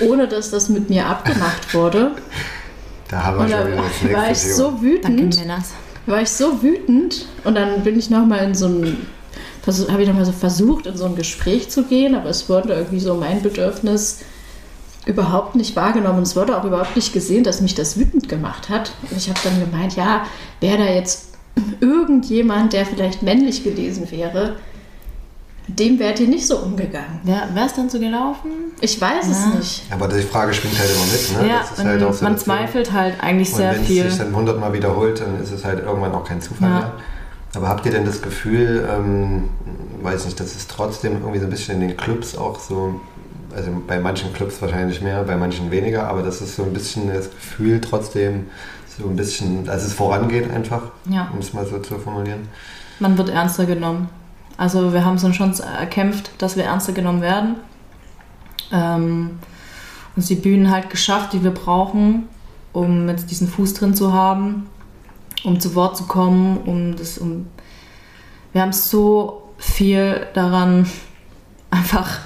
[0.00, 2.12] ohne dass das mit mir abgemacht wurde.
[3.08, 5.70] Da haben wir Und schon wieder das nächste war ich so Danke, wütend, Männers.
[6.06, 9.06] war ich so wütend und dann bin ich nochmal in so ein,
[9.90, 13.00] habe ich nochmal so versucht, in so ein Gespräch zu gehen, aber es wurde irgendwie
[13.00, 14.20] so mein Bedürfnis
[15.06, 16.18] überhaupt nicht wahrgenommen.
[16.18, 18.92] Und es wurde auch überhaupt nicht gesehen, dass mich das wütend gemacht hat.
[19.10, 20.26] Und ich habe dann gemeint, ja,
[20.60, 21.34] wäre da jetzt
[21.80, 24.56] irgendjemand, der vielleicht männlich gewesen wäre,
[25.68, 27.20] dem wärt ihr nicht so umgegangen.
[27.24, 28.50] Wer, wer ist dann so gelaufen?
[28.80, 29.54] Ich weiß es Ja.
[29.58, 29.82] nicht.
[29.90, 31.48] Aber die Frage schwingt halt immer mit, ne?
[31.54, 34.04] ja, das ist und halt auch so man zweifelt halt eigentlich Und sehr wenn viel.
[34.06, 36.78] es sich dann hundertmal wiederholt, dann ist es halt irgendwann auch kein Zufall Ja.
[36.78, 36.92] mehr.
[37.56, 39.44] Aber habt ihr denn das Gefühl, ähm,
[40.02, 43.00] weiß nicht, dass es trotzdem irgendwie so ein bisschen in den Clubs auch so,
[43.56, 47.08] also bei manchen Clubs wahrscheinlich mehr, bei manchen weniger, aber dass es so ein bisschen
[47.12, 48.46] das Gefühl trotzdem
[48.98, 51.28] so ein bisschen, dass es vorangeht einfach, Ja.
[51.32, 52.48] um es mal so zu formulieren.
[52.98, 54.08] Man wird ernster genommen.
[54.56, 57.56] Also wir haben es uns schon erkämpft, dass wir ernster genommen werden.
[58.72, 59.38] Ähm,
[60.16, 62.28] uns die Bühnen halt geschafft, die wir brauchen,
[62.72, 64.66] um jetzt diesen Fuß drin zu haben,
[65.44, 67.46] um zu Wort zu kommen, um das, um
[68.52, 70.86] wir haben so viel daran
[71.70, 72.20] einfach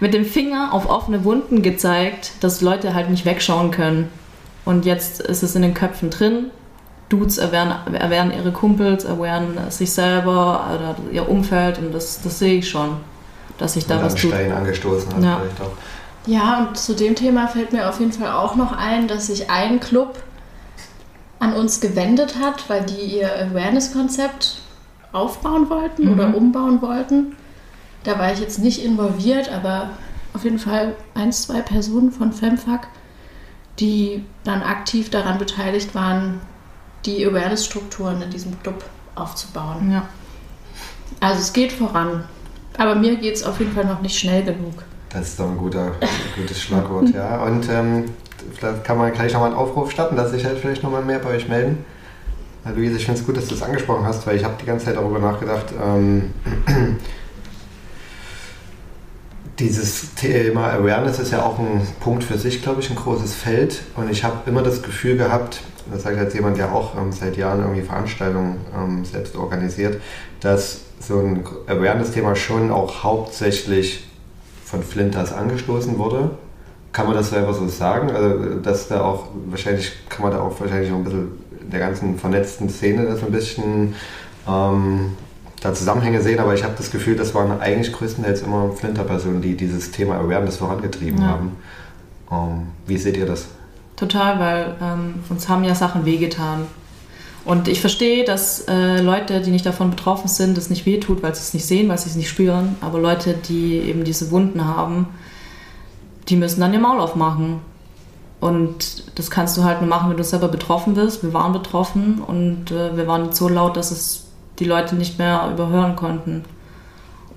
[0.00, 4.08] mit dem Finger auf offene Wunden gezeigt, dass Leute halt nicht wegschauen können.
[4.64, 6.46] Und jetzt ist es in den Köpfen drin.
[7.08, 12.58] Dudes erwehren, erwehren ihre Kumpels, erwehren sich selber oder ihr Umfeld und das, das sehe
[12.58, 12.98] ich schon,
[13.56, 14.30] dass sich da Und was dann tut.
[14.32, 15.36] Stein angestoßen hat Ja.
[15.40, 15.72] vielleicht auch.
[16.26, 19.48] Ja, und zu dem Thema fällt mir auf jeden Fall auch noch ein, dass sich
[19.50, 20.18] ein Club
[21.38, 24.58] an uns gewendet hat, weil die ihr Awareness-Konzept
[25.12, 26.12] aufbauen wollten Mhm.
[26.12, 27.36] oder umbauen wollten.
[28.08, 29.90] Da war ich jetzt nicht involviert, aber
[30.32, 32.88] auf jeden Fall ein, zwei Personen von FemFac,
[33.80, 36.40] die dann aktiv daran beteiligt waren,
[37.04, 38.82] die Awareness-Strukturen in diesem Club
[39.14, 39.92] aufzubauen.
[39.92, 40.08] Ja.
[41.20, 42.24] Also es geht voran.
[42.78, 44.84] Aber mir geht es auf jeden Fall noch nicht schnell genug.
[45.10, 45.92] Das ist doch ein guter,
[46.34, 47.42] gutes Schlagwort, ja.
[47.42, 48.06] Und ähm,
[48.54, 51.28] vielleicht kann man gleich nochmal einen Aufruf starten, dass sich halt vielleicht nochmal mehr bei
[51.28, 51.84] euch melden.
[52.74, 54.86] Luise, ich finde es gut, dass du das angesprochen hast, weil ich habe die ganze
[54.86, 56.32] Zeit darüber nachgedacht, ähm,
[59.58, 63.82] dieses Thema Awareness ist ja auch ein Punkt für sich, glaube ich, ein großes Feld.
[63.96, 67.12] Und ich habe immer das Gefühl gehabt, das sage ich als jemand, der auch ähm,
[67.12, 70.00] seit Jahren irgendwie Veranstaltungen ähm, selbst organisiert,
[70.40, 74.06] dass so ein Awareness-Thema schon auch hauptsächlich
[74.64, 76.30] von Flinters angestoßen wurde.
[76.92, 78.10] Kann man das selber so sagen?
[78.10, 81.28] Also, dass da auch, wahrscheinlich kann man da auch wahrscheinlich noch ein bisschen
[81.72, 83.94] der ganzen vernetzten Szene das ein bisschen
[84.48, 85.16] ähm,
[85.60, 89.56] da Zusammenhänge sehen, aber ich habe das Gefühl, das waren eigentlich größtenteils immer Flinter-Personen, die
[89.56, 91.28] dieses Thema Awareness vorangetrieben Ja.
[91.28, 91.52] haben.
[92.30, 93.46] Ähm, wie seht ihr das?
[93.96, 96.66] Total, weil ähm, uns haben ja Sachen wehgetan.
[97.44, 101.34] Und ich verstehe, dass äh, Leute, die nicht davon betroffen sind, es nicht wehtut, weil
[101.34, 102.76] sie es nicht sehen, weil sie es nicht spüren.
[102.80, 105.06] Aber Leute, die eben diese Wunden haben,
[106.28, 107.60] die müssen dann ihr Maul aufmachen.
[108.40, 111.22] Und das kannst du halt nur machen, wenn du selber betroffen bist.
[111.24, 114.26] Wir waren betroffen und äh, wir waren so laut, dass es
[114.58, 116.44] die Leute nicht mehr überhören konnten.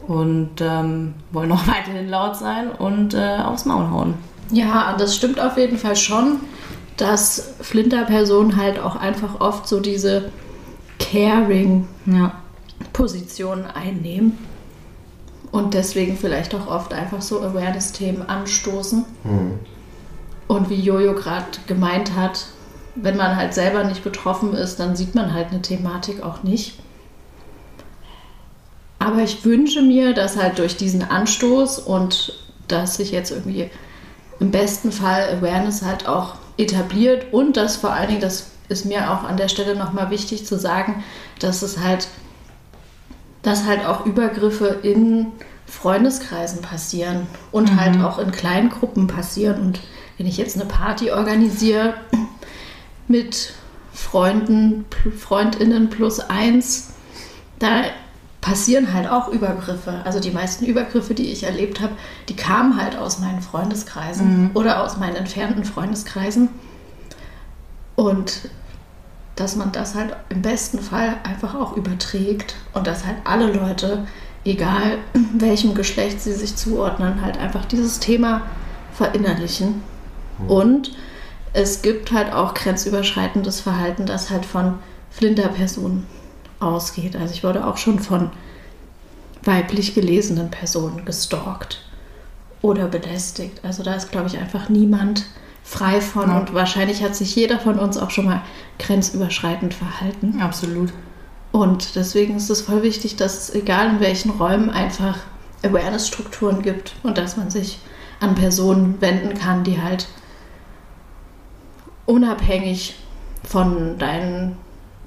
[0.07, 4.15] Und ähm, wollen auch weiterhin laut sein und äh, aufs Maul hauen.
[4.51, 6.39] Ja, das stimmt auf jeden Fall schon,
[6.97, 10.31] dass Flinter-Personen halt auch einfach oft so diese
[10.99, 13.75] Caring-Positionen Ja.
[13.75, 14.37] einnehmen
[15.51, 19.05] und deswegen vielleicht auch oft einfach so Awareness-Themen anstoßen.
[19.23, 19.59] Hm.
[20.47, 22.45] Und wie Jojo gerade gemeint hat,
[22.95, 26.79] wenn man halt selber nicht betroffen ist, dann sieht man halt eine Thematik auch nicht.
[29.01, 32.33] Aber ich wünsche mir, dass halt durch diesen Anstoß und
[32.67, 33.69] dass sich jetzt irgendwie
[34.39, 39.11] im besten Fall Awareness halt auch etabliert und dass vor allen Dingen, das ist mir
[39.11, 41.03] auch an der Stelle nochmal wichtig zu sagen,
[41.39, 42.07] dass es halt,
[43.41, 45.27] dass halt auch Übergriffe in
[45.65, 47.81] Freundeskreisen passieren und Mhm.
[47.81, 49.61] halt auch in kleinen Gruppen passieren.
[49.61, 49.79] Und
[50.17, 51.95] wenn ich jetzt eine Party organisiere
[53.07, 53.53] mit
[53.93, 54.85] Freunden,
[55.17, 56.91] Freundinnen plus eins,
[57.59, 57.81] da
[58.41, 60.01] passieren halt auch Übergriffe.
[60.03, 61.93] Also die meisten Übergriffe, die ich erlebt habe,
[62.27, 66.49] die kamen halt aus meinen Freundeskreisen oder aus meinen entfernten Freundeskreisen.
[67.95, 68.49] Und
[69.35, 74.07] dass man das halt im besten Fall einfach auch überträgt und dass halt alle Leute,
[74.43, 74.97] egal
[75.33, 78.41] welchem Geschlecht sie sich zuordnen, halt einfach dieses Thema
[78.93, 79.83] verinnerlichen.
[80.47, 80.93] Und
[81.53, 84.79] es gibt halt auch grenzüberschreitendes Verhalten, das halt von
[85.11, 86.07] Flinterpersonen
[86.61, 87.15] ausgeht.
[87.15, 88.29] Also ich wurde auch schon von
[89.43, 91.81] weiblich gelesenen Personen gestalkt
[92.61, 93.59] oder belästigt.
[93.63, 95.25] Also da ist, glaube ich, einfach niemand
[95.63, 96.39] frei von Ja.
[96.39, 98.41] und wahrscheinlich hat sich jeder von uns auch schon mal
[98.79, 100.39] grenzüberschreitend verhalten.
[100.41, 100.91] Absolut.
[101.51, 105.17] Und deswegen ist es voll wichtig, dass es egal in welchen Räumen einfach
[105.63, 107.79] Awareness-Strukturen gibt und dass man sich
[108.19, 110.07] an Personen wenden kann, die halt
[112.05, 112.95] unabhängig
[113.43, 114.57] von deinen,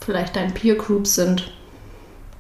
[0.04, 1.52] vielleicht deinen Peer Groups sind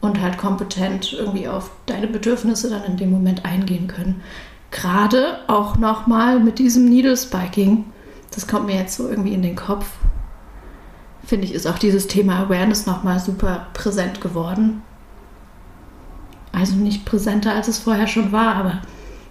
[0.00, 4.22] und halt kompetent irgendwie auf deine Bedürfnisse dann in dem Moment eingehen können.
[4.70, 7.84] Gerade auch nochmal mit diesem Needle Spiking,
[8.32, 9.86] das kommt mir jetzt so irgendwie in den Kopf,
[11.24, 14.82] finde ich, ist auch dieses Thema Awareness nochmal super präsent geworden.
[16.52, 18.82] Also nicht präsenter, als es vorher schon war, aber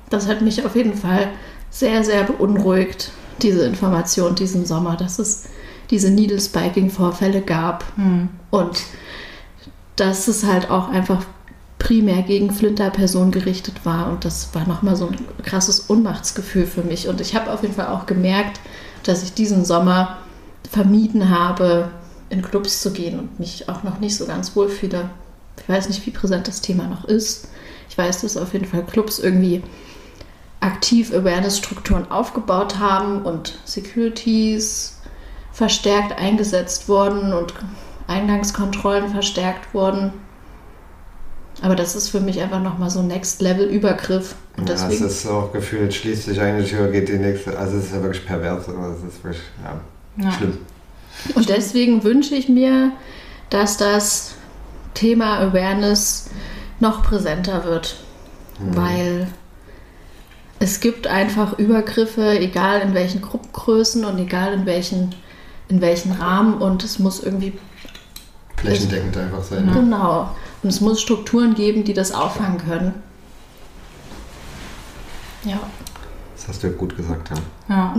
[0.09, 1.29] das hat mich auf jeden Fall
[1.69, 3.11] sehr, sehr beunruhigt,
[3.41, 5.45] diese Information diesen Sommer, dass es
[5.93, 8.29] diese Needle Spiking-Vorfälle gab Hm.
[8.49, 8.81] und
[9.95, 11.23] dass es halt auch einfach
[11.77, 17.07] primär gegen Flinter-Personen gerichtet war und das war nochmal so ein krasses Unmachtsgefühl für mich
[17.07, 18.59] und ich habe auf jeden Fall auch gemerkt,
[19.03, 20.17] dass ich diesen Sommer
[20.71, 21.91] vermieden habe,
[22.29, 25.11] in Clubs zu gehen und mich auch noch nicht so ganz wohl fühle.
[25.61, 27.49] Ich weiß nicht, wie präsent das Thema noch ist.
[27.87, 29.61] Ich weiß, dass auf jeden Fall Clubs irgendwie
[30.59, 35.01] aktiv Awareness-Strukturen aufgebaut haben und Securities
[35.54, 37.54] verstärkt eingesetzt wurden und
[38.08, 40.12] Eingangskontrollen verstärkt wurden.
[41.62, 44.36] Aber das ist für mich einfach nochmal so Next-Level-Übergriff.
[44.58, 47.58] Und Ja, es deswegen ist so gefühlt, schließt sich eine Tür, geht die nächste.
[47.58, 48.68] Also es ist ja wirklich pervers.
[48.68, 50.32] Es ist wirklich, ja, Ja.
[50.34, 50.58] schlimm.
[51.36, 52.91] Und deswegen wünsche ich mir,
[53.51, 54.34] dass das
[54.95, 56.30] Thema Awareness
[56.80, 57.95] noch präsenter wird,
[58.60, 59.28] weil
[60.60, 65.14] es gibt einfach Übergriffe, egal in welchen Gruppengrößen und egal in welchen,
[65.74, 67.53] in welchen Rahmen und es muss irgendwie
[68.57, 69.65] Flächendeckend einfach sein.
[69.65, 69.71] Ne?
[69.74, 70.30] genau
[70.61, 72.93] und es muss Strukturen geben, die das auffangen können.
[75.43, 75.59] Ja.
[76.36, 77.32] Das hast du ja gut gesagt,
[77.69, 77.76] ja.
[77.76, 77.95] Ja.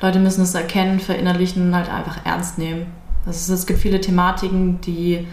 [0.00, 2.86] Leute müssen es erkennen, verinnerlichen und halt einfach ernst nehmen.
[3.26, 5.26] Das ist, es gibt viele Thematiken, die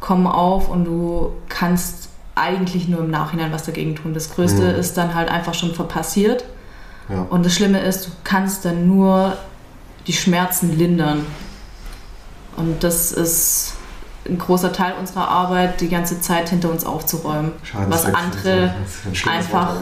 [0.00, 4.12] kommen auf und du kannst eigentlich nur im Nachhinein was dagegen tun.
[4.14, 4.78] Das Größte Mhm.
[4.80, 6.44] ist dann halt einfach schon passiert.
[7.08, 7.26] ja.
[7.30, 9.36] Und das Schlimme ist, du kannst dann nur
[10.06, 11.26] die Schmerzen lindern.
[12.56, 13.74] Und das ist
[14.26, 17.52] ein großer Teil unserer Arbeit, die ganze Zeit hinter uns aufzuräumen.
[17.88, 18.74] was Schadenswechsel, andere
[19.24, 19.76] ein einfach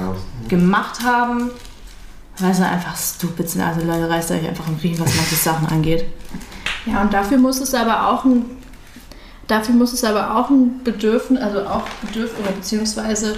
[0.48, 1.50] gemacht haben,
[2.38, 3.62] weil sie einfach stupid sind.
[3.62, 6.06] Also Leute, reißt euch einfach im Riemen, was manche Sachen angeht.
[6.86, 8.44] Ja, und dafür muss es aber auch ein,
[9.46, 13.36] dafür muss es aber auch ein Bedürfnis, also auch Bedürfnis, beziehungsweise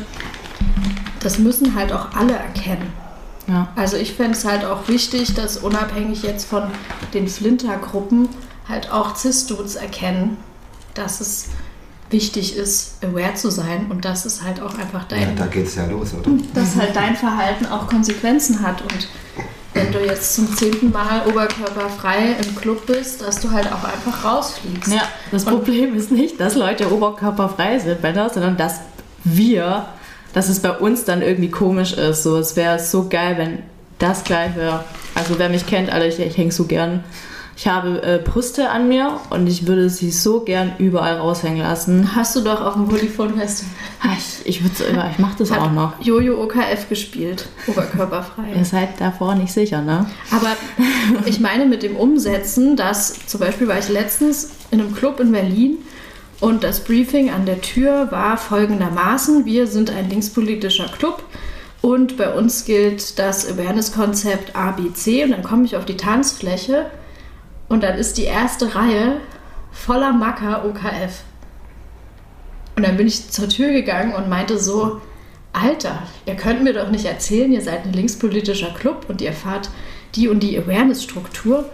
[1.21, 3.04] das müssen halt auch alle erkennen.
[3.47, 3.69] Ja.
[3.77, 6.65] Also ich fände es halt auch wichtig, dass unabhängig jetzt von
[7.13, 8.29] den Flinter-Gruppen
[8.69, 10.39] halt auch Cis-Dudes erkennen,
[10.95, 11.49] dass es
[12.11, 15.75] wichtig ist, aware zu sein und dass es halt auch einfach ja, dein, da geht's
[15.75, 16.31] ja los, oder?
[16.55, 19.09] dass halt dein Verhalten auch Konsequenzen hat und
[19.75, 24.25] wenn du jetzt zum zehnten Mal oberkörperfrei im Club bist, dass du halt auch einfach
[24.25, 24.93] rausfliegst.
[24.93, 28.81] ja, das Problem ist nicht, dass Leute oberkörperfrei sind, Männer, sondern dass
[29.25, 29.87] wir,
[30.35, 32.23] dass es bei uns dann irgendwie komisch ist.
[32.23, 33.59] So, es wäre so geil, wenn
[33.99, 34.85] das gleich wäre.
[35.15, 37.03] Also wer mich kennt, alle, ich, ich hänge so gern.
[37.57, 42.17] Ich habe äh, Brüste an mir und ich würde sie so gern überall raushängen lassen.
[42.17, 43.71] Hast du doch auf dem Polyphon Festival
[44.03, 44.83] Ah, Ich, ich, würd's-
[45.13, 45.93] ich mache das auch noch.
[46.03, 48.43] Jojo OKF gespielt, oberkörperfrei.
[48.57, 50.05] Ihr seid davor nicht sicher, ne?
[50.33, 50.49] Aber
[51.27, 55.31] ich meine mit dem Umsetzen, dass zum Beispiel war ich letztens in einem Club in
[55.31, 55.79] Berlin
[56.45, 61.25] und das Briefing an der Tür war folgendermaßen: Wir sind ein linkspolitischer Club
[61.81, 66.91] und bei uns gilt das Awareness-Konzept ABC und dann komme ich auf die Tanzfläche
[67.71, 69.23] und dann ist die erste Reihe
[69.73, 71.23] voller Macker OKF.
[72.77, 75.01] Und dann bin ich zur Tür gegangen und meinte so,
[75.55, 79.71] Alter, ihr könnt mir doch nicht erzählen, ihr seid ein linkspolitischer Club und ihr fahrt
[80.15, 81.71] die und die Awareness-Struktur.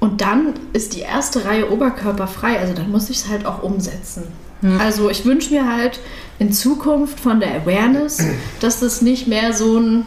[0.00, 4.24] Und dann ist die erste Reihe oberkörperfrei, also dann muss ich es halt auch umsetzen.
[4.62, 4.80] Hm.
[4.80, 6.00] Also ich wünsche mir halt
[6.38, 8.18] in Zukunft von der Awareness,
[8.60, 10.06] dass das nicht mehr so ein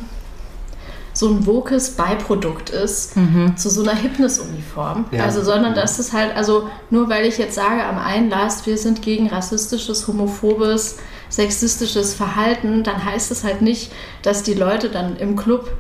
[1.16, 3.56] so ein wokes Beiprodukt ist mhm.
[3.56, 5.06] zu so einer Hypnis-Uniform.
[5.12, 5.26] Ja.
[5.26, 9.04] Also, sondern dass es halt, also nur weil ich jetzt sage am Einlass, wir sind
[9.04, 10.98] gegen rassistisches, homophobes,
[11.30, 13.91] sexistisches Verhalten, dann heißt es halt nicht,
[14.24, 15.72] dass die Leute dann im Club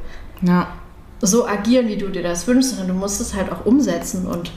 [0.43, 0.67] ja.
[1.25, 4.51] So agieren, wie du dir das wünschst, sondern du musst es halt auch umsetzen und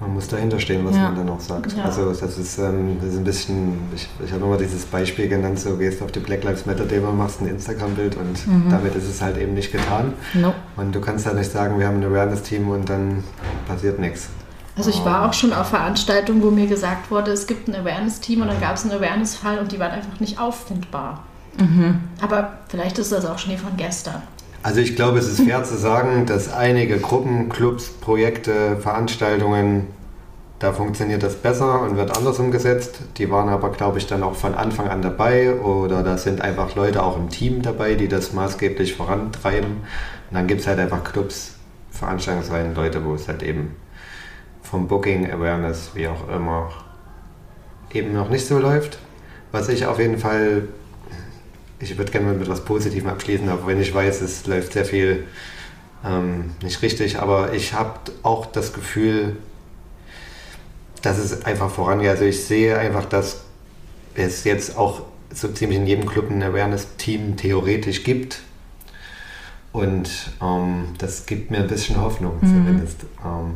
[0.00, 1.02] man muss dahinter stehen, was ja.
[1.02, 1.76] man dann auch sagt.
[1.76, 1.84] Ja.
[1.84, 5.60] Also das ist, ähm, das ist ein bisschen, ich, ich habe immer dieses Beispiel genannt,
[5.60, 8.70] so gehst auf die Black Lives Matter Demo, machst ein Instagram-Bild und mhm.
[8.70, 10.14] damit ist es halt eben nicht getan.
[10.32, 10.54] No.
[10.76, 13.22] Und du kannst ja nicht sagen, wir haben ein Awareness-Team und dann
[13.68, 14.30] passiert nichts.
[14.74, 18.40] Also ich war auch schon auf Veranstaltungen, wo mir gesagt wurde, es gibt ein Awareness-Team
[18.40, 21.24] und dann gab es einen Awareness-Fall und die waren einfach nicht auffindbar.
[21.58, 22.00] Mhm.
[22.22, 24.22] Aber vielleicht ist das auch Schnee von gestern.
[24.62, 29.86] Also ich glaube, es ist fair zu sagen, dass einige Gruppen, Clubs, Projekte, Veranstaltungen,
[30.58, 33.00] da funktioniert das besser und wird anders umgesetzt.
[33.16, 36.74] Die waren aber, glaube ich, dann auch von Anfang an dabei oder da sind einfach
[36.74, 39.70] Leute auch im Team dabei, die das maßgeblich vorantreiben.
[39.70, 41.54] Und dann gibt es halt einfach Clubs,
[41.90, 43.74] Veranstaltungsreihen, Leute, wo es halt eben
[44.62, 46.70] vom Booking, Awareness, wie auch immer,
[47.94, 48.98] eben noch nicht so läuft.
[49.52, 50.68] Was ich auf jeden Fall
[51.80, 55.24] ich würde gerne mit etwas Positivem abschließen, auch wenn ich weiß, es läuft sehr viel
[56.04, 59.36] ähm, nicht richtig, aber ich habe auch das Gefühl,
[61.02, 62.10] dass es einfach vorangeht.
[62.10, 63.42] Also ich sehe einfach, dass
[64.14, 65.02] es jetzt auch
[65.32, 68.40] so ziemlich in jedem Club ein Awareness-Team theoretisch gibt.
[69.72, 72.46] Und ähm, das gibt mir ein bisschen Hoffnung mhm.
[72.46, 73.04] zumindest.
[73.24, 73.54] Ähm,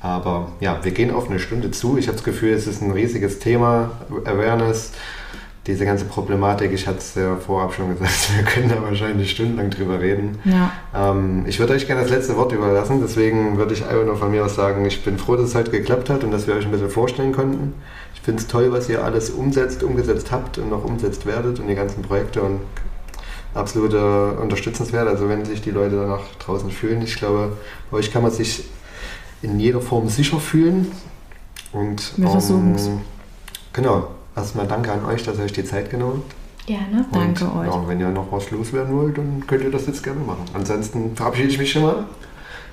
[0.00, 1.98] aber ja, wir gehen auf eine Stunde zu.
[1.98, 3.92] Ich habe das Gefühl, es ist ein riesiges Thema,
[4.24, 4.92] Awareness
[5.70, 9.70] diese ganze Problematik, ich hatte es ja vorab schon gesagt, wir können da wahrscheinlich stundenlang
[9.70, 10.38] drüber reden.
[10.44, 10.72] Ja.
[10.94, 14.30] Ähm, ich würde euch gerne das letzte Wort überlassen, deswegen würde ich einfach nur von
[14.30, 16.64] mir aus sagen, ich bin froh, dass es heute geklappt hat und dass wir euch
[16.64, 17.74] ein bisschen vorstellen konnten.
[18.14, 21.68] Ich finde es toll, was ihr alles umsetzt, umgesetzt habt und noch umsetzt werdet und
[21.68, 22.60] die ganzen Projekte und
[23.54, 25.08] absolut unterstützenswert.
[25.08, 27.56] Also wenn sich die Leute danach draußen fühlen, ich glaube,
[27.90, 28.64] bei euch kann man sich
[29.42, 30.92] in jeder Form sicher fühlen.
[31.72, 32.88] Und, wir versuchen es.
[32.88, 33.00] Ähm,
[33.72, 34.08] genau,
[34.40, 36.66] Erstmal danke an euch, dass ihr euch die Zeit genommen habt.
[36.66, 37.04] Gerne.
[37.10, 37.66] Und, danke euch.
[37.66, 40.44] Ja, wenn ihr noch was loswerden wollt, dann könnt ihr das jetzt gerne machen.
[40.54, 42.04] Ansonsten verabschiede ich mich schon mal.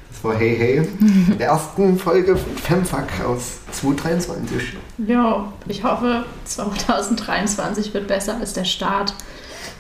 [0.10, 0.88] Das war Hey Hey,
[1.40, 4.78] der ersten Folge von Femfuck aus 2023.
[5.06, 9.14] Ja, ich hoffe, 2023 wird besser als der Start.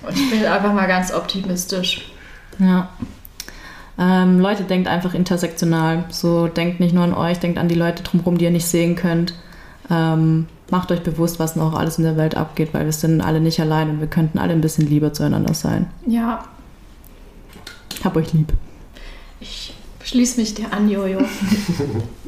[0.05, 2.11] Und ich bin einfach mal ganz optimistisch.
[2.59, 2.89] Ja.
[3.97, 6.03] Ähm, Leute, denkt einfach intersektional.
[6.09, 8.97] So, denkt nicht nur an euch, denkt an die Leute drumherum, die ihr nicht sehen
[8.97, 9.33] könnt.
[9.89, 13.39] Ähm, macht euch bewusst, was noch alles in der Welt abgeht, weil wir sind alle
[13.39, 15.87] nicht allein und wir könnten alle ein bisschen lieber zueinander sein.
[16.05, 16.43] Ja.
[18.03, 18.53] Hab euch lieb.
[19.39, 19.73] Ich
[20.03, 21.19] schließe mich dir an, Jojo.